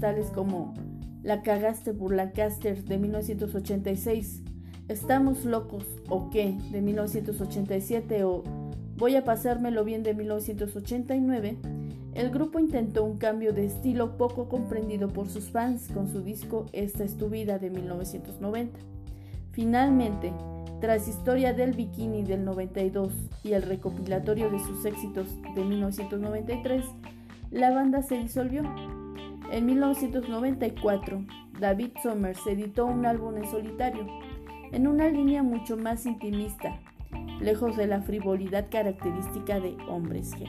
Tales 0.05 0.27
como 0.27 0.75
La 1.23 1.41
cagaste 1.41 1.95
por 1.95 2.15
Lancaster 2.15 2.85
de 2.85 2.99
1986, 2.99 4.43
Estamos 4.87 5.47
locos 5.47 5.87
o 6.11 6.29
qué 6.29 6.55
de 6.71 6.83
1987 6.83 8.23
o 8.25 8.45
Voy 8.99 9.17
a 9.17 9.25
pasármelo 9.25 9.83
bien 9.83 10.03
de 10.03 10.13
1989, 10.13 11.57
el 12.13 12.29
grupo 12.29 12.59
intentó 12.59 13.03
un 13.03 13.17
cambio 13.17 13.55
de 13.55 13.65
estilo 13.65 14.19
poco 14.19 14.51
comprendido 14.51 15.09
por 15.09 15.31
sus 15.31 15.45
fans 15.45 15.89
con 15.95 16.13
su 16.13 16.21
disco 16.21 16.67
Esta 16.73 17.03
es 17.03 17.17
tu 17.17 17.31
vida 17.31 17.59
de 17.59 17.71
1990. 17.71 18.79
Finalmente, 19.53 20.35
tras 20.83 21.09
Historia 21.09 21.55
del 21.55 21.73
Bikini 21.73 22.25
del 22.25 22.45
92 22.45 23.11
y 23.43 23.53
el 23.55 23.63
recopilatorio 23.63 24.51
de 24.51 24.59
sus 24.59 24.85
éxitos 24.85 25.29
de 25.55 25.65
1993, 25.65 26.85
la 27.51 27.71
banda 27.71 28.03
se 28.03 28.19
disolvió. 28.19 28.65
En 29.55 29.67
1994, 29.67 31.25
David 31.61 31.93
Summers 32.03 32.45
editó 32.45 32.87
un 32.87 33.07
álbum 33.07 33.37
en 33.37 33.49
solitario, 33.49 34.05
en 34.73 34.89
una 34.89 35.09
línea 35.09 35.45
mucho 35.45 35.77
más 35.77 36.07
intimista, 36.07 36.81
lejos 37.41 37.77
de 37.77 37.87
la 37.87 38.03
frivolidad 38.03 38.69
característica 38.69 39.61
de 39.61 39.77
Hombres 39.89 40.33
G. 40.33 40.49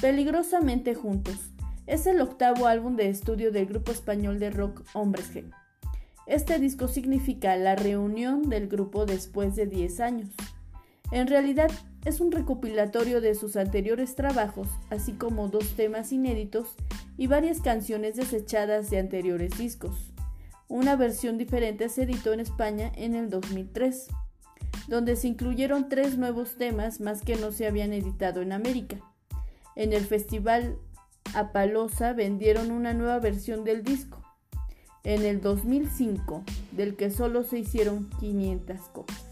Peligrosamente 0.00 0.94
Juntos 0.94 1.51
es 1.86 2.06
el 2.06 2.20
octavo 2.20 2.66
álbum 2.66 2.96
de 2.96 3.08
estudio 3.08 3.52
del 3.52 3.66
grupo 3.66 3.92
español 3.92 4.38
de 4.38 4.50
rock 4.50 4.82
Hombres 4.94 5.34
G. 5.34 5.52
Este 6.26 6.58
disco 6.58 6.86
significa 6.86 7.56
la 7.56 7.74
reunión 7.74 8.48
del 8.48 8.68
grupo 8.68 9.06
después 9.06 9.56
de 9.56 9.66
10 9.66 10.00
años. 10.00 10.30
En 11.10 11.26
realidad 11.26 11.70
es 12.04 12.20
un 12.20 12.32
recopilatorio 12.32 13.20
de 13.20 13.34
sus 13.34 13.56
anteriores 13.56 14.14
trabajos, 14.14 14.68
así 14.90 15.12
como 15.12 15.48
dos 15.48 15.74
temas 15.76 16.12
inéditos 16.12 16.74
y 17.18 17.26
varias 17.26 17.60
canciones 17.60 18.16
desechadas 18.16 18.88
de 18.90 18.98
anteriores 18.98 19.58
discos. 19.58 20.12
Una 20.68 20.96
versión 20.96 21.36
diferente 21.36 21.88
se 21.88 22.04
editó 22.04 22.32
en 22.32 22.40
España 22.40 22.90
en 22.96 23.14
el 23.14 23.28
2003, 23.28 24.08
donde 24.88 25.16
se 25.16 25.28
incluyeron 25.28 25.88
tres 25.88 26.16
nuevos 26.16 26.56
temas 26.56 27.00
más 27.00 27.20
que 27.20 27.36
no 27.36 27.52
se 27.52 27.66
habían 27.66 27.92
editado 27.92 28.40
en 28.40 28.52
América. 28.52 28.98
En 29.76 29.92
el 29.92 30.04
festival 30.06 30.78
Apalosa 31.34 32.12
vendieron 32.12 32.70
una 32.70 32.92
nueva 32.92 33.18
versión 33.18 33.64
del 33.64 33.82
disco, 33.82 34.22
en 35.04 35.24
el 35.24 35.40
2005, 35.40 36.44
del 36.72 36.96
que 36.96 37.10
solo 37.10 37.42
se 37.42 37.58
hicieron 37.58 38.10
500 38.20 38.80
copias. 38.92 39.31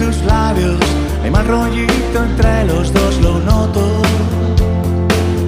tus 0.00 0.22
labios 0.22 0.80
hay 1.22 1.30
mal 1.30 1.46
rollito 1.46 2.24
entre 2.24 2.64
los 2.64 2.92
dos, 2.92 3.20
lo 3.20 3.38
noto. 3.40 3.82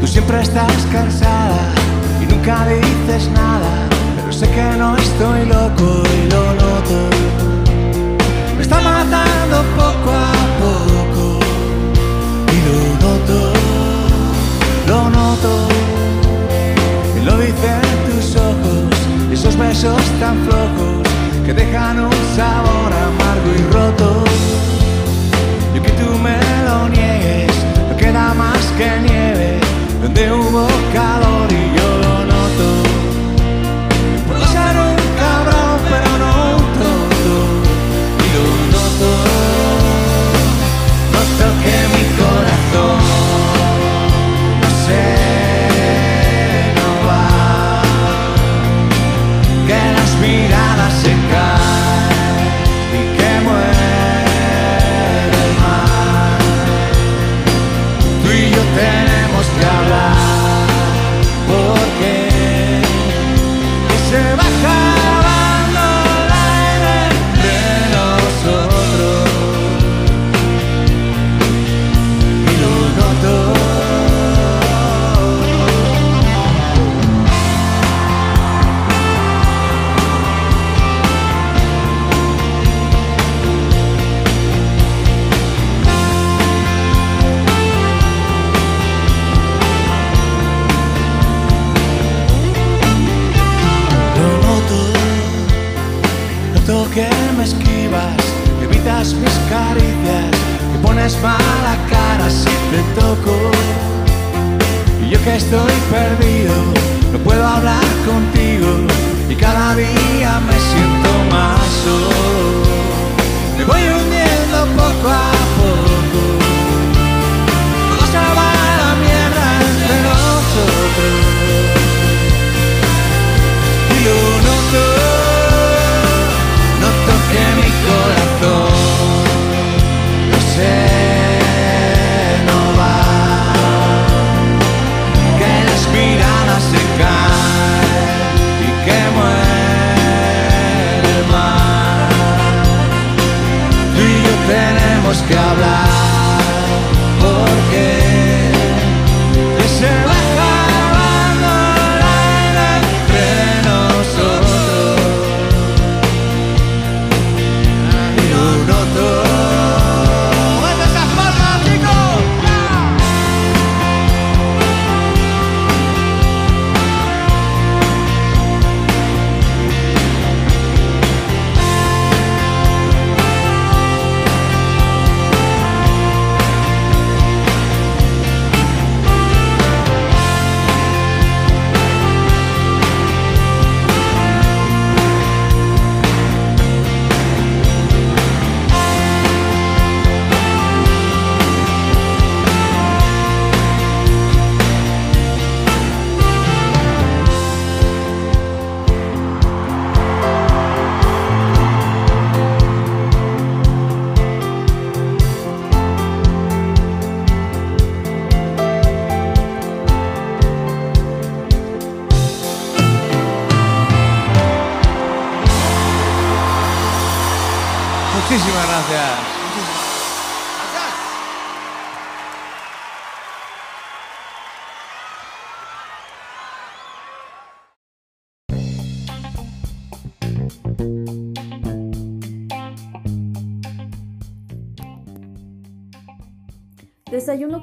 Tú 0.00 0.06
siempre 0.06 0.42
estás 0.42 0.76
cansada 0.92 1.62
y 2.22 2.26
nunca 2.26 2.66
dices 2.66 3.30
nada, 3.30 3.72
pero 4.16 4.32
sé 4.32 4.46
que 4.50 4.76
no 4.76 4.96
estoy 4.96 5.46
loco 5.46 6.02
y 6.18 6.30
lo 6.30 6.44
noto. 6.64 6.96
Me 8.56 8.62
está 8.62 8.80
matando 8.80 9.56
poco 9.74 10.10
a 10.10 10.34
poco 10.62 11.24
y 12.54 12.58
lo 12.66 12.78
noto, 13.06 13.38
lo 14.86 15.10
noto. 15.18 15.52
Y 17.18 17.24
lo 17.24 17.38
dicen 17.38 17.80
tus 18.06 18.36
ojos, 18.36 18.92
esos 19.32 19.56
besos 19.56 20.02
tan 20.20 20.36
flojos 20.44 21.11
que 21.44 21.52
dejan 21.52 21.98
un 21.98 22.12
sabor 22.36 22.92
amargo 22.92 23.50
y 23.58 23.72
roto. 23.72 24.24
Y 25.74 25.80
que 25.80 25.90
tú 25.92 26.18
me 26.18 26.38
lo 26.66 26.88
niegues, 26.88 27.52
no 27.88 27.96
queda 27.96 28.34
más 28.34 28.62
que 28.78 29.00
nieve 29.00 29.58
donde 30.02 30.32
hubo 30.32 30.66
calor. 30.92 31.51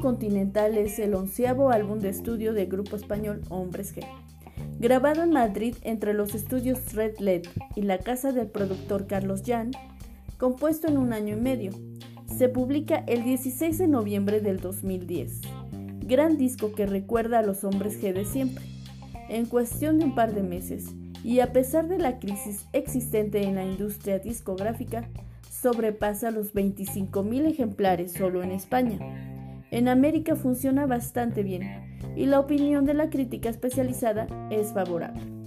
Continental 0.02 0.78
es 0.78 0.98
el 1.00 1.14
onceavo 1.14 1.72
álbum 1.72 2.00
de 2.00 2.10
estudio 2.10 2.54
del 2.54 2.68
grupo 2.68 2.96
español 2.96 3.42
Hombres 3.50 3.94
G. 3.94 4.06
Grabado 4.80 5.24
en 5.24 5.32
Madrid 5.32 5.76
entre 5.82 6.14
los 6.14 6.36
estudios 6.36 6.94
Red 6.94 7.20
LED 7.20 7.44
y 7.76 7.82
la 7.82 7.98
casa 7.98 8.32
del 8.32 8.48
productor 8.48 9.08
Carlos 9.08 9.44
Jan, 9.46 9.72
compuesto 10.38 10.88
en 10.88 10.98
un 10.98 11.12
año 11.12 11.36
y 11.36 11.42
medio. 11.42 11.72
Se 12.38 12.48
publica 12.48 13.04
el 13.08 13.24
16 13.24 13.78
de 13.78 13.88
noviembre 13.88 14.40
del 14.40 14.62
2010. 14.62 15.42
Gran 16.06 16.38
disco 16.38 16.72
que 16.74 16.86
recuerda 16.86 17.40
a 17.40 17.44
los 17.44 17.66
hombres 17.66 18.02
G 18.02 18.14
de 18.14 18.24
siempre. 18.24 18.64
En 19.28 19.46
cuestión 19.48 20.00
de 20.00 20.06
un 20.06 20.16
par 20.16 20.34
de 20.34 20.44
meses, 20.44 20.88
y 21.26 21.42
a 21.42 21.52
pesar 21.52 21.90
de 21.90 22.00
la 22.00 22.20
crisis 22.20 22.66
existente 22.72 23.44
en 23.44 23.56
la 23.56 23.66
industria 23.66 24.20
discográfica, 24.20 25.10
sobrepasa 25.52 26.32
los 26.32 26.54
25.000 26.54 27.48
ejemplares 27.48 28.14
solo 28.14 28.42
en 28.44 28.52
España. 28.52 29.39
En 29.72 29.88
América 29.88 30.36
funciona 30.36 30.86
bastante 30.86 31.44
bien 31.44 31.98
y 32.16 32.26
la 32.26 32.40
opinión 32.40 32.86
de 32.86 32.94
la 32.96 33.10
crítica 33.10 33.50
especializada 33.50 34.28
es 34.50 34.74
favorable. 34.74 35.39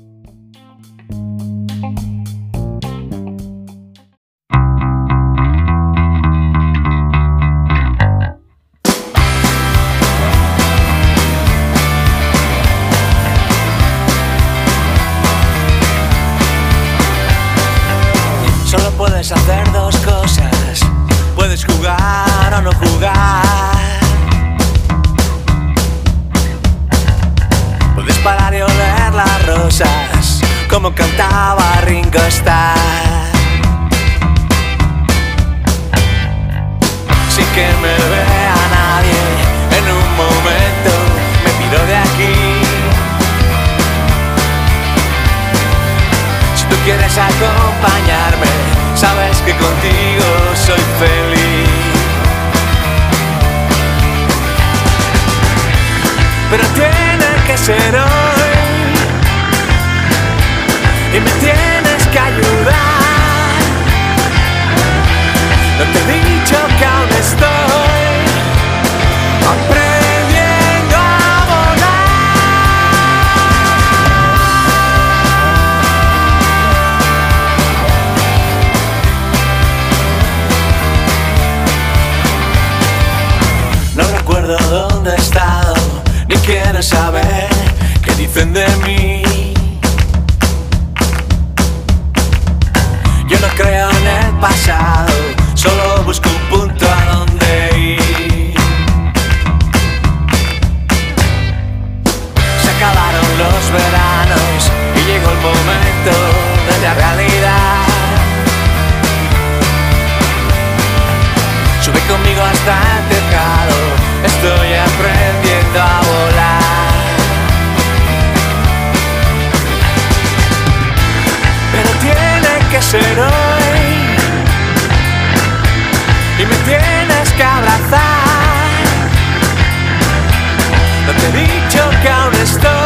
Que 132.45 132.83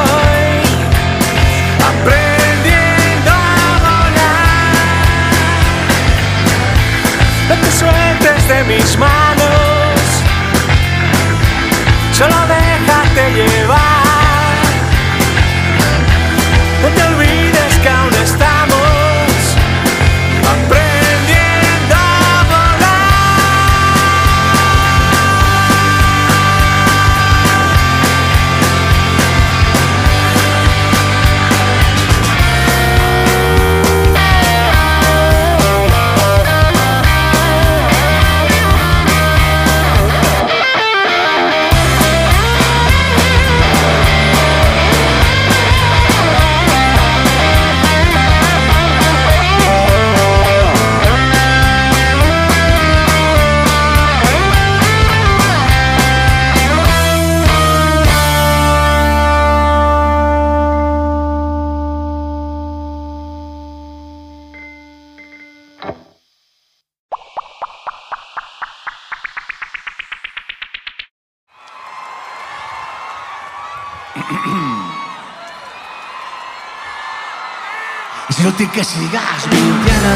que 78.77 78.85
sigas 78.85 79.41
mintiendo, 79.51 80.13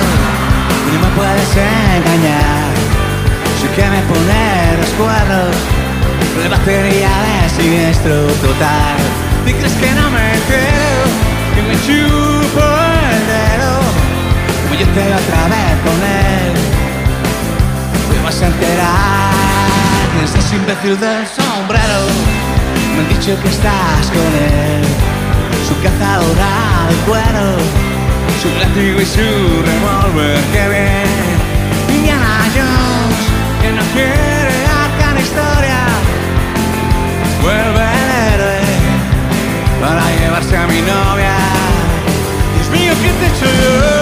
no 0.92 1.00
me 1.00 1.16
puedes 1.16 1.50
engañar. 1.56 2.68
Sé 3.58 3.68
que 3.74 3.88
me 3.88 4.02
poner 4.02 4.78
los 4.80 4.90
cuernos, 5.00 5.56
la 6.42 6.48
batería 6.50 7.08
de 7.24 7.48
siniestro 7.48 8.26
total. 8.44 8.98
¿Y 9.46 9.52
crees 9.54 9.72
que 9.72 9.90
no 9.92 10.10
me 10.10 10.34
entero? 10.34 11.00
Que 11.54 11.62
me 11.62 11.74
chupo 11.86 12.66
el 13.14 13.22
dedo, 13.32 13.72
como 14.64 14.74
yo 14.78 14.86
te 14.88 15.04
otra 15.20 15.42
vez 15.54 15.74
con 15.86 15.98
él. 16.28 16.52
Te 18.12 18.22
vas 18.22 18.42
a 18.42 18.46
enterar 18.46 20.04
que 20.12 20.24
estás 20.26 20.52
imbécil 20.52 21.00
del 21.00 21.26
sombrero. 21.26 22.00
Me 22.94 23.00
han 23.00 23.08
dicho 23.08 23.40
que 23.40 23.48
estás 23.48 24.04
con 24.12 24.32
él, 24.36 24.84
su 25.66 25.74
cazadora 25.80 26.88
de 26.90 26.96
cuero 27.08 27.99
su 28.40 28.48
látigo 28.48 28.98
y 28.98 29.04
su 29.04 29.20
revólver. 29.20 30.38
que 30.52 30.68
bien! 30.68 31.96
Indiana 31.96 32.48
Jones, 32.54 33.20
que 33.60 33.70
no 33.70 33.82
quiere 33.92 34.66
arcar 34.84 35.20
historia, 35.20 35.80
vuelve 37.42 37.84
el 38.02 38.10
héroe 38.32 38.60
para 39.80 40.02
llevarse 40.18 40.56
a 40.56 40.66
mi 40.66 40.80
novia. 40.80 41.36
Dios 42.54 42.70
mío, 42.70 42.92
¿qué 43.02 43.10
te 43.20 43.96
he? 43.96 43.99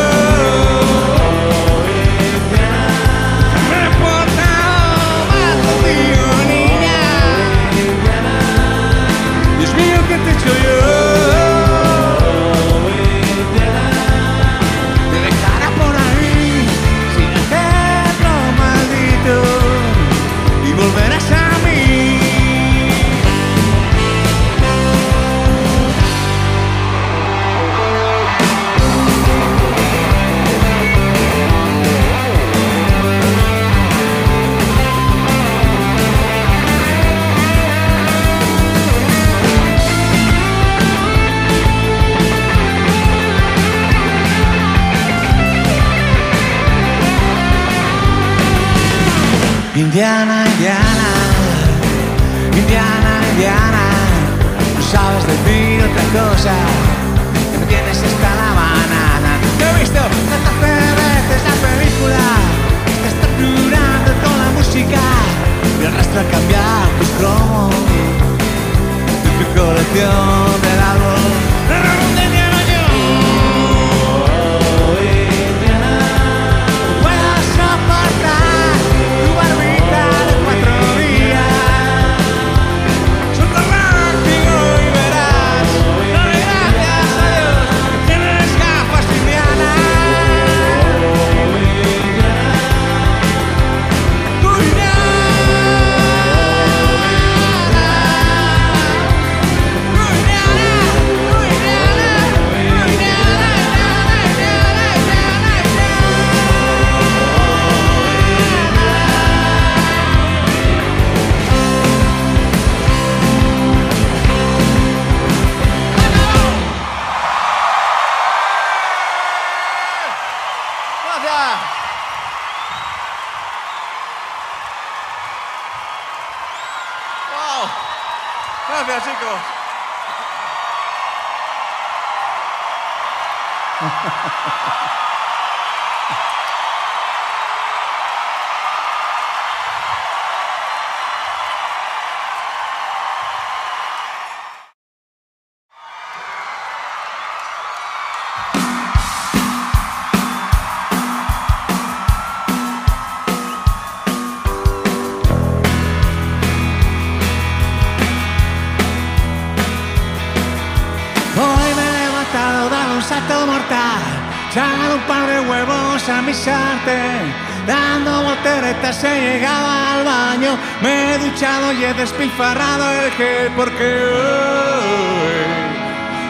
Par 165.09 165.27
de 165.27 165.41
huevos 165.41 166.07
a 166.09 166.21
mi 166.21 166.35
sartén, 166.35 167.33
dando 167.67 168.23
volteretas 168.23 169.03
he 169.05 169.21
llegado 169.21 169.67
al 169.67 170.05
baño, 170.05 170.59
me 170.83 171.15
he 171.15 171.19
duchado 171.19 171.73
y 171.73 171.85
he 171.85 171.95
despilfarrado 171.95 172.85
el 172.91 173.11
gel 173.13 173.51
porque 173.57 173.89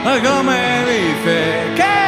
algo 0.07 0.43
me 0.45 0.85
dice 0.87 1.37
que 1.74 1.99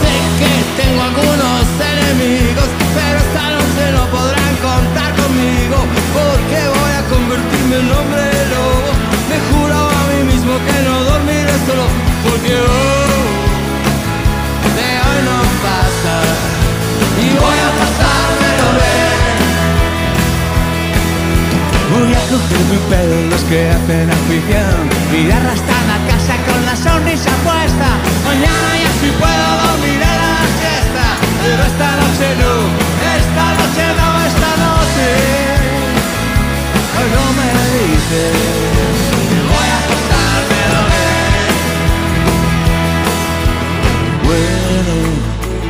Sé 0.00 0.14
que 0.40 0.82
tengo 0.82 1.00
algunos 1.02 1.64
enemigos, 1.94 2.68
pero 2.96 3.18
esta 3.18 3.44
noche 3.56 3.84
no 3.96 4.04
podrán 4.16 4.54
contar 4.56 5.10
conmigo, 5.22 5.78
porque 6.16 6.58
voy 6.76 6.92
a 7.00 7.02
convertirme 7.08 7.76
en 7.76 7.92
hombre 7.92 8.24
lobo. 8.52 8.90
Me 9.30 9.38
juro 9.48 9.95
mismo 10.46 10.64
que 10.66 10.78
no 10.88 10.94
dormiré 11.04 11.56
solo, 11.66 11.86
porque 12.22 12.54
hoy 12.54 13.20
de 14.78 14.88
hoy 15.04 15.20
no 15.26 15.38
pasa 15.66 16.14
y 17.18 17.26
voy 17.34 17.58
a 17.66 17.70
pasármelo 17.80 18.68
bien. 18.78 19.20
Voy 21.92 22.10
a 22.14 22.22
cogerme 22.30 22.74
un 22.78 22.84
pedo 22.90 23.16
los 23.30 23.42
que 23.50 23.58
hacen 23.70 24.06
afición 24.10 24.82
y 25.18 25.30
arrastrar 25.30 25.84
la 25.92 25.98
casa 26.10 26.34
con 26.46 26.60
la 26.64 26.76
sonrisa 26.76 27.32
puesta. 27.42 27.88
Mañana 28.26 28.68
ya 28.82 28.92
sí 29.00 29.10
puedo 29.18 29.48
dormir 29.66 30.00
a 30.02 30.14
la 30.22 30.34
siesta, 30.58 31.06
pero 31.42 31.62
esta 31.70 31.88
noche 32.00 32.28
no, 32.42 32.54
esta 33.18 33.46
noche 33.58 33.84
no, 33.98 34.08
esta 34.30 34.50
noche 34.62 35.06
algo 36.98 37.22
me 37.38 37.48
dice 37.74 38.75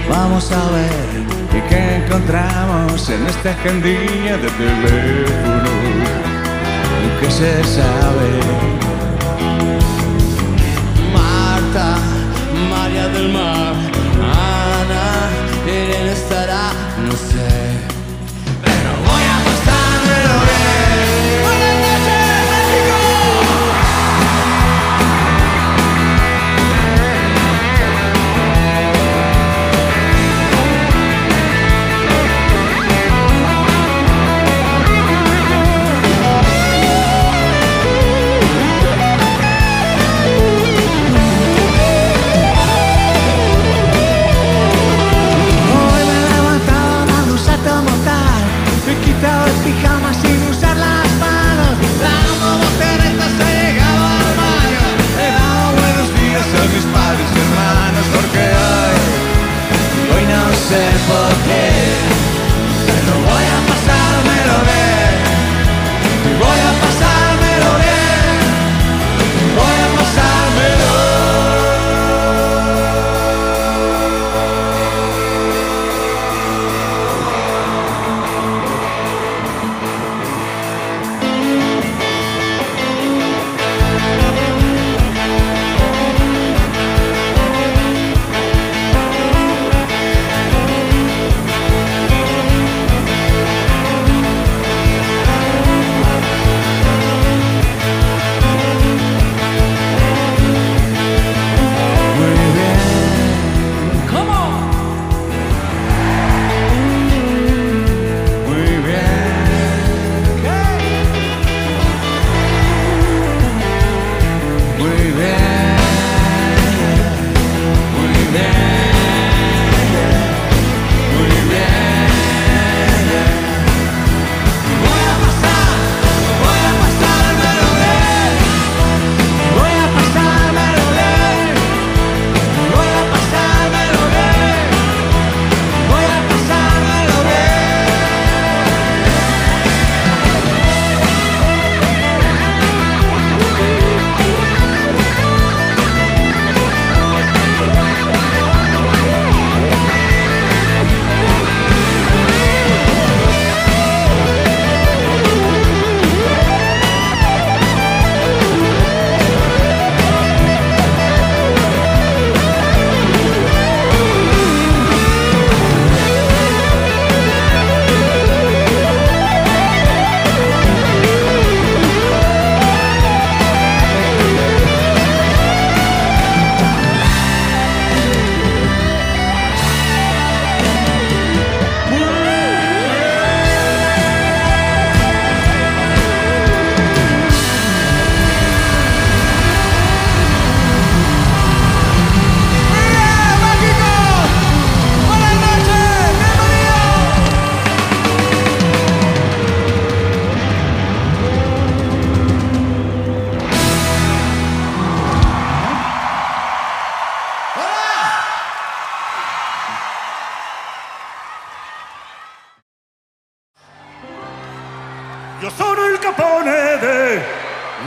vamos 0.08 0.50
a 0.52 0.70
ver 0.70 1.36
¿y 1.56 1.60
qué 1.68 1.96
encontramos 2.04 3.08
en 3.08 3.26
esta 3.26 3.50
agendilla 3.50 4.36
de 4.36 4.48
teléfono. 4.48 5.70
¿Qué 7.20 7.30
se 7.30 7.64
sabe? 7.64 8.28
Marta, 11.14 11.96
María 12.70 13.08
del 13.08 13.32
Mar, 13.32 13.74
Ana, 14.78 15.06
Irene 15.66 16.12
estará, 16.12 16.70
said, 60.68 60.98
forget. 61.06 62.05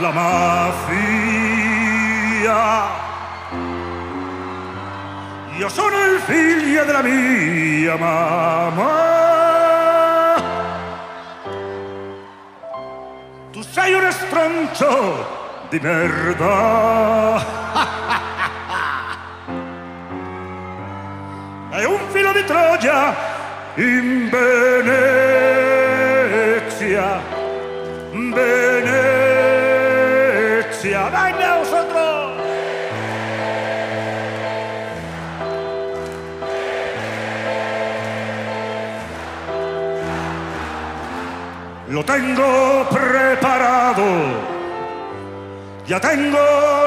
Della 0.00 0.12
mafia. 0.12 0.88
Io 5.58 5.68
sono 5.68 6.04
il 6.06 6.18
figlio 6.20 6.84
della 6.84 7.02
mia 7.02 7.96
mamma. 7.96 9.18
Tu 13.52 13.60
sei 13.60 13.92
un 13.92 14.10
stronzo 14.10 15.26
di 15.68 15.78
merda. 15.80 17.58
È 21.68 21.84
un 21.84 22.00
filo 22.08 22.32
di 22.32 22.44
Troia 22.44 23.14
in 23.74 24.30
Venezia. 24.30 25.59
Lo 42.00 42.06
tengo 42.06 42.88
preparado. 42.88 44.02
Ya 45.86 46.00
tengo 46.00 46.38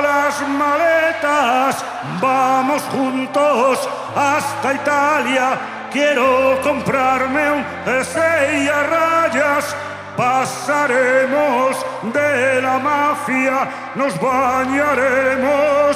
las 0.01 0.41
maletas, 0.47 1.85
vamos 2.19 2.81
juntos 2.91 3.87
hasta 4.15 4.73
Italia. 4.73 5.59
Quiero 5.91 6.59
comprarme 6.63 7.51
un 7.51 7.65
jersey 7.85 8.67
a 8.67 8.81
rayas. 8.95 9.75
Pasaremos 10.17 11.85
de 12.11 12.59
la 12.63 12.79
mafia, 12.79 13.69
nos 13.93 14.19
bañaremos. 14.19 15.95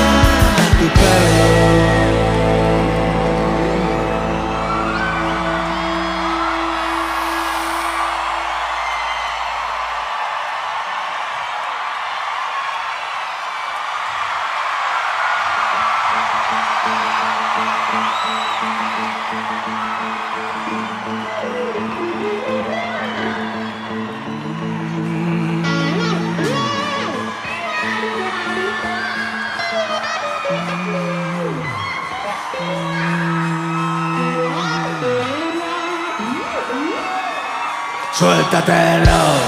Quítatelo 38.51 39.40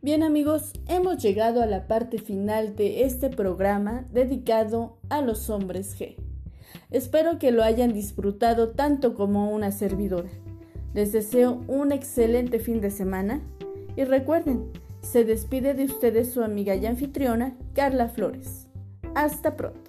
Bien 0.00 0.22
amigos, 0.22 0.74
hemos 0.86 1.20
llegado 1.20 1.60
a 1.60 1.66
la 1.66 1.88
parte 1.88 2.18
final 2.18 2.76
de 2.76 3.02
este 3.02 3.30
programa 3.30 4.04
dedicado 4.12 4.96
a 5.08 5.22
los 5.22 5.50
hombres 5.50 5.98
G. 5.98 6.14
Espero 6.92 7.40
que 7.40 7.50
lo 7.50 7.64
hayan 7.64 7.92
disfrutado 7.92 8.70
tanto 8.70 9.14
como 9.14 9.50
una 9.50 9.72
servidora. 9.72 10.28
Les 10.94 11.10
deseo 11.10 11.64
un 11.66 11.90
excelente 11.90 12.60
fin 12.60 12.80
de 12.80 12.92
semana 12.92 13.42
y 13.96 14.04
recuerden, 14.04 14.70
se 15.00 15.24
despide 15.24 15.74
de 15.74 15.86
ustedes 15.86 16.30
su 16.30 16.44
amiga 16.44 16.76
y 16.76 16.86
anfitriona 16.86 17.56
Carla 17.74 18.08
Flores. 18.08 18.68
Hasta 19.16 19.56
pronto. 19.56 19.87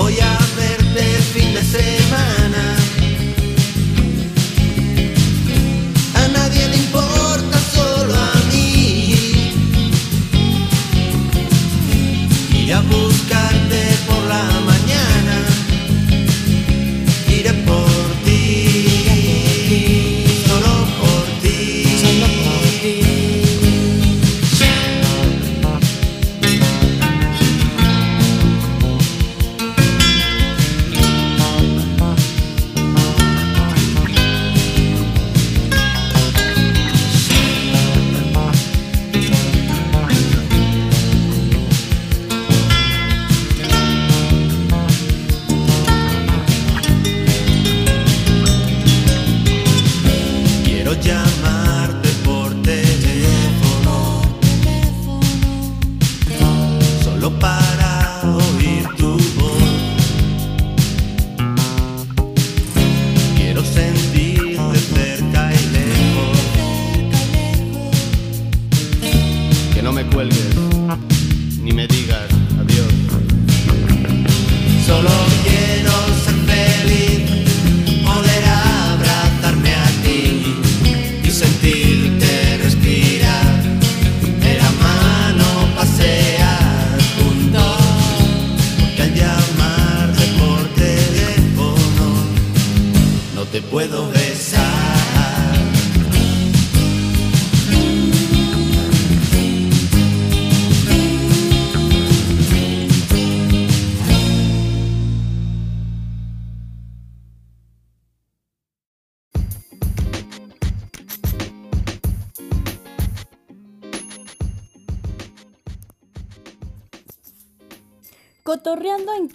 voy 0.00 0.18
a 0.20 0.39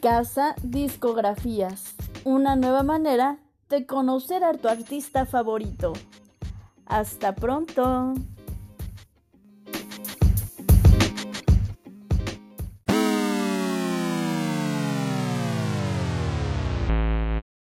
Casa 0.05 0.53
Discografías, 0.61 1.95
una 2.25 2.55
nueva 2.55 2.83
manera 2.83 3.39
de 3.69 3.87
conocer 3.87 4.43
a 4.43 4.53
tu 4.53 4.67
artista 4.67 5.25
favorito. 5.25 5.93
Hasta 6.85 7.33
pronto. 7.33 8.13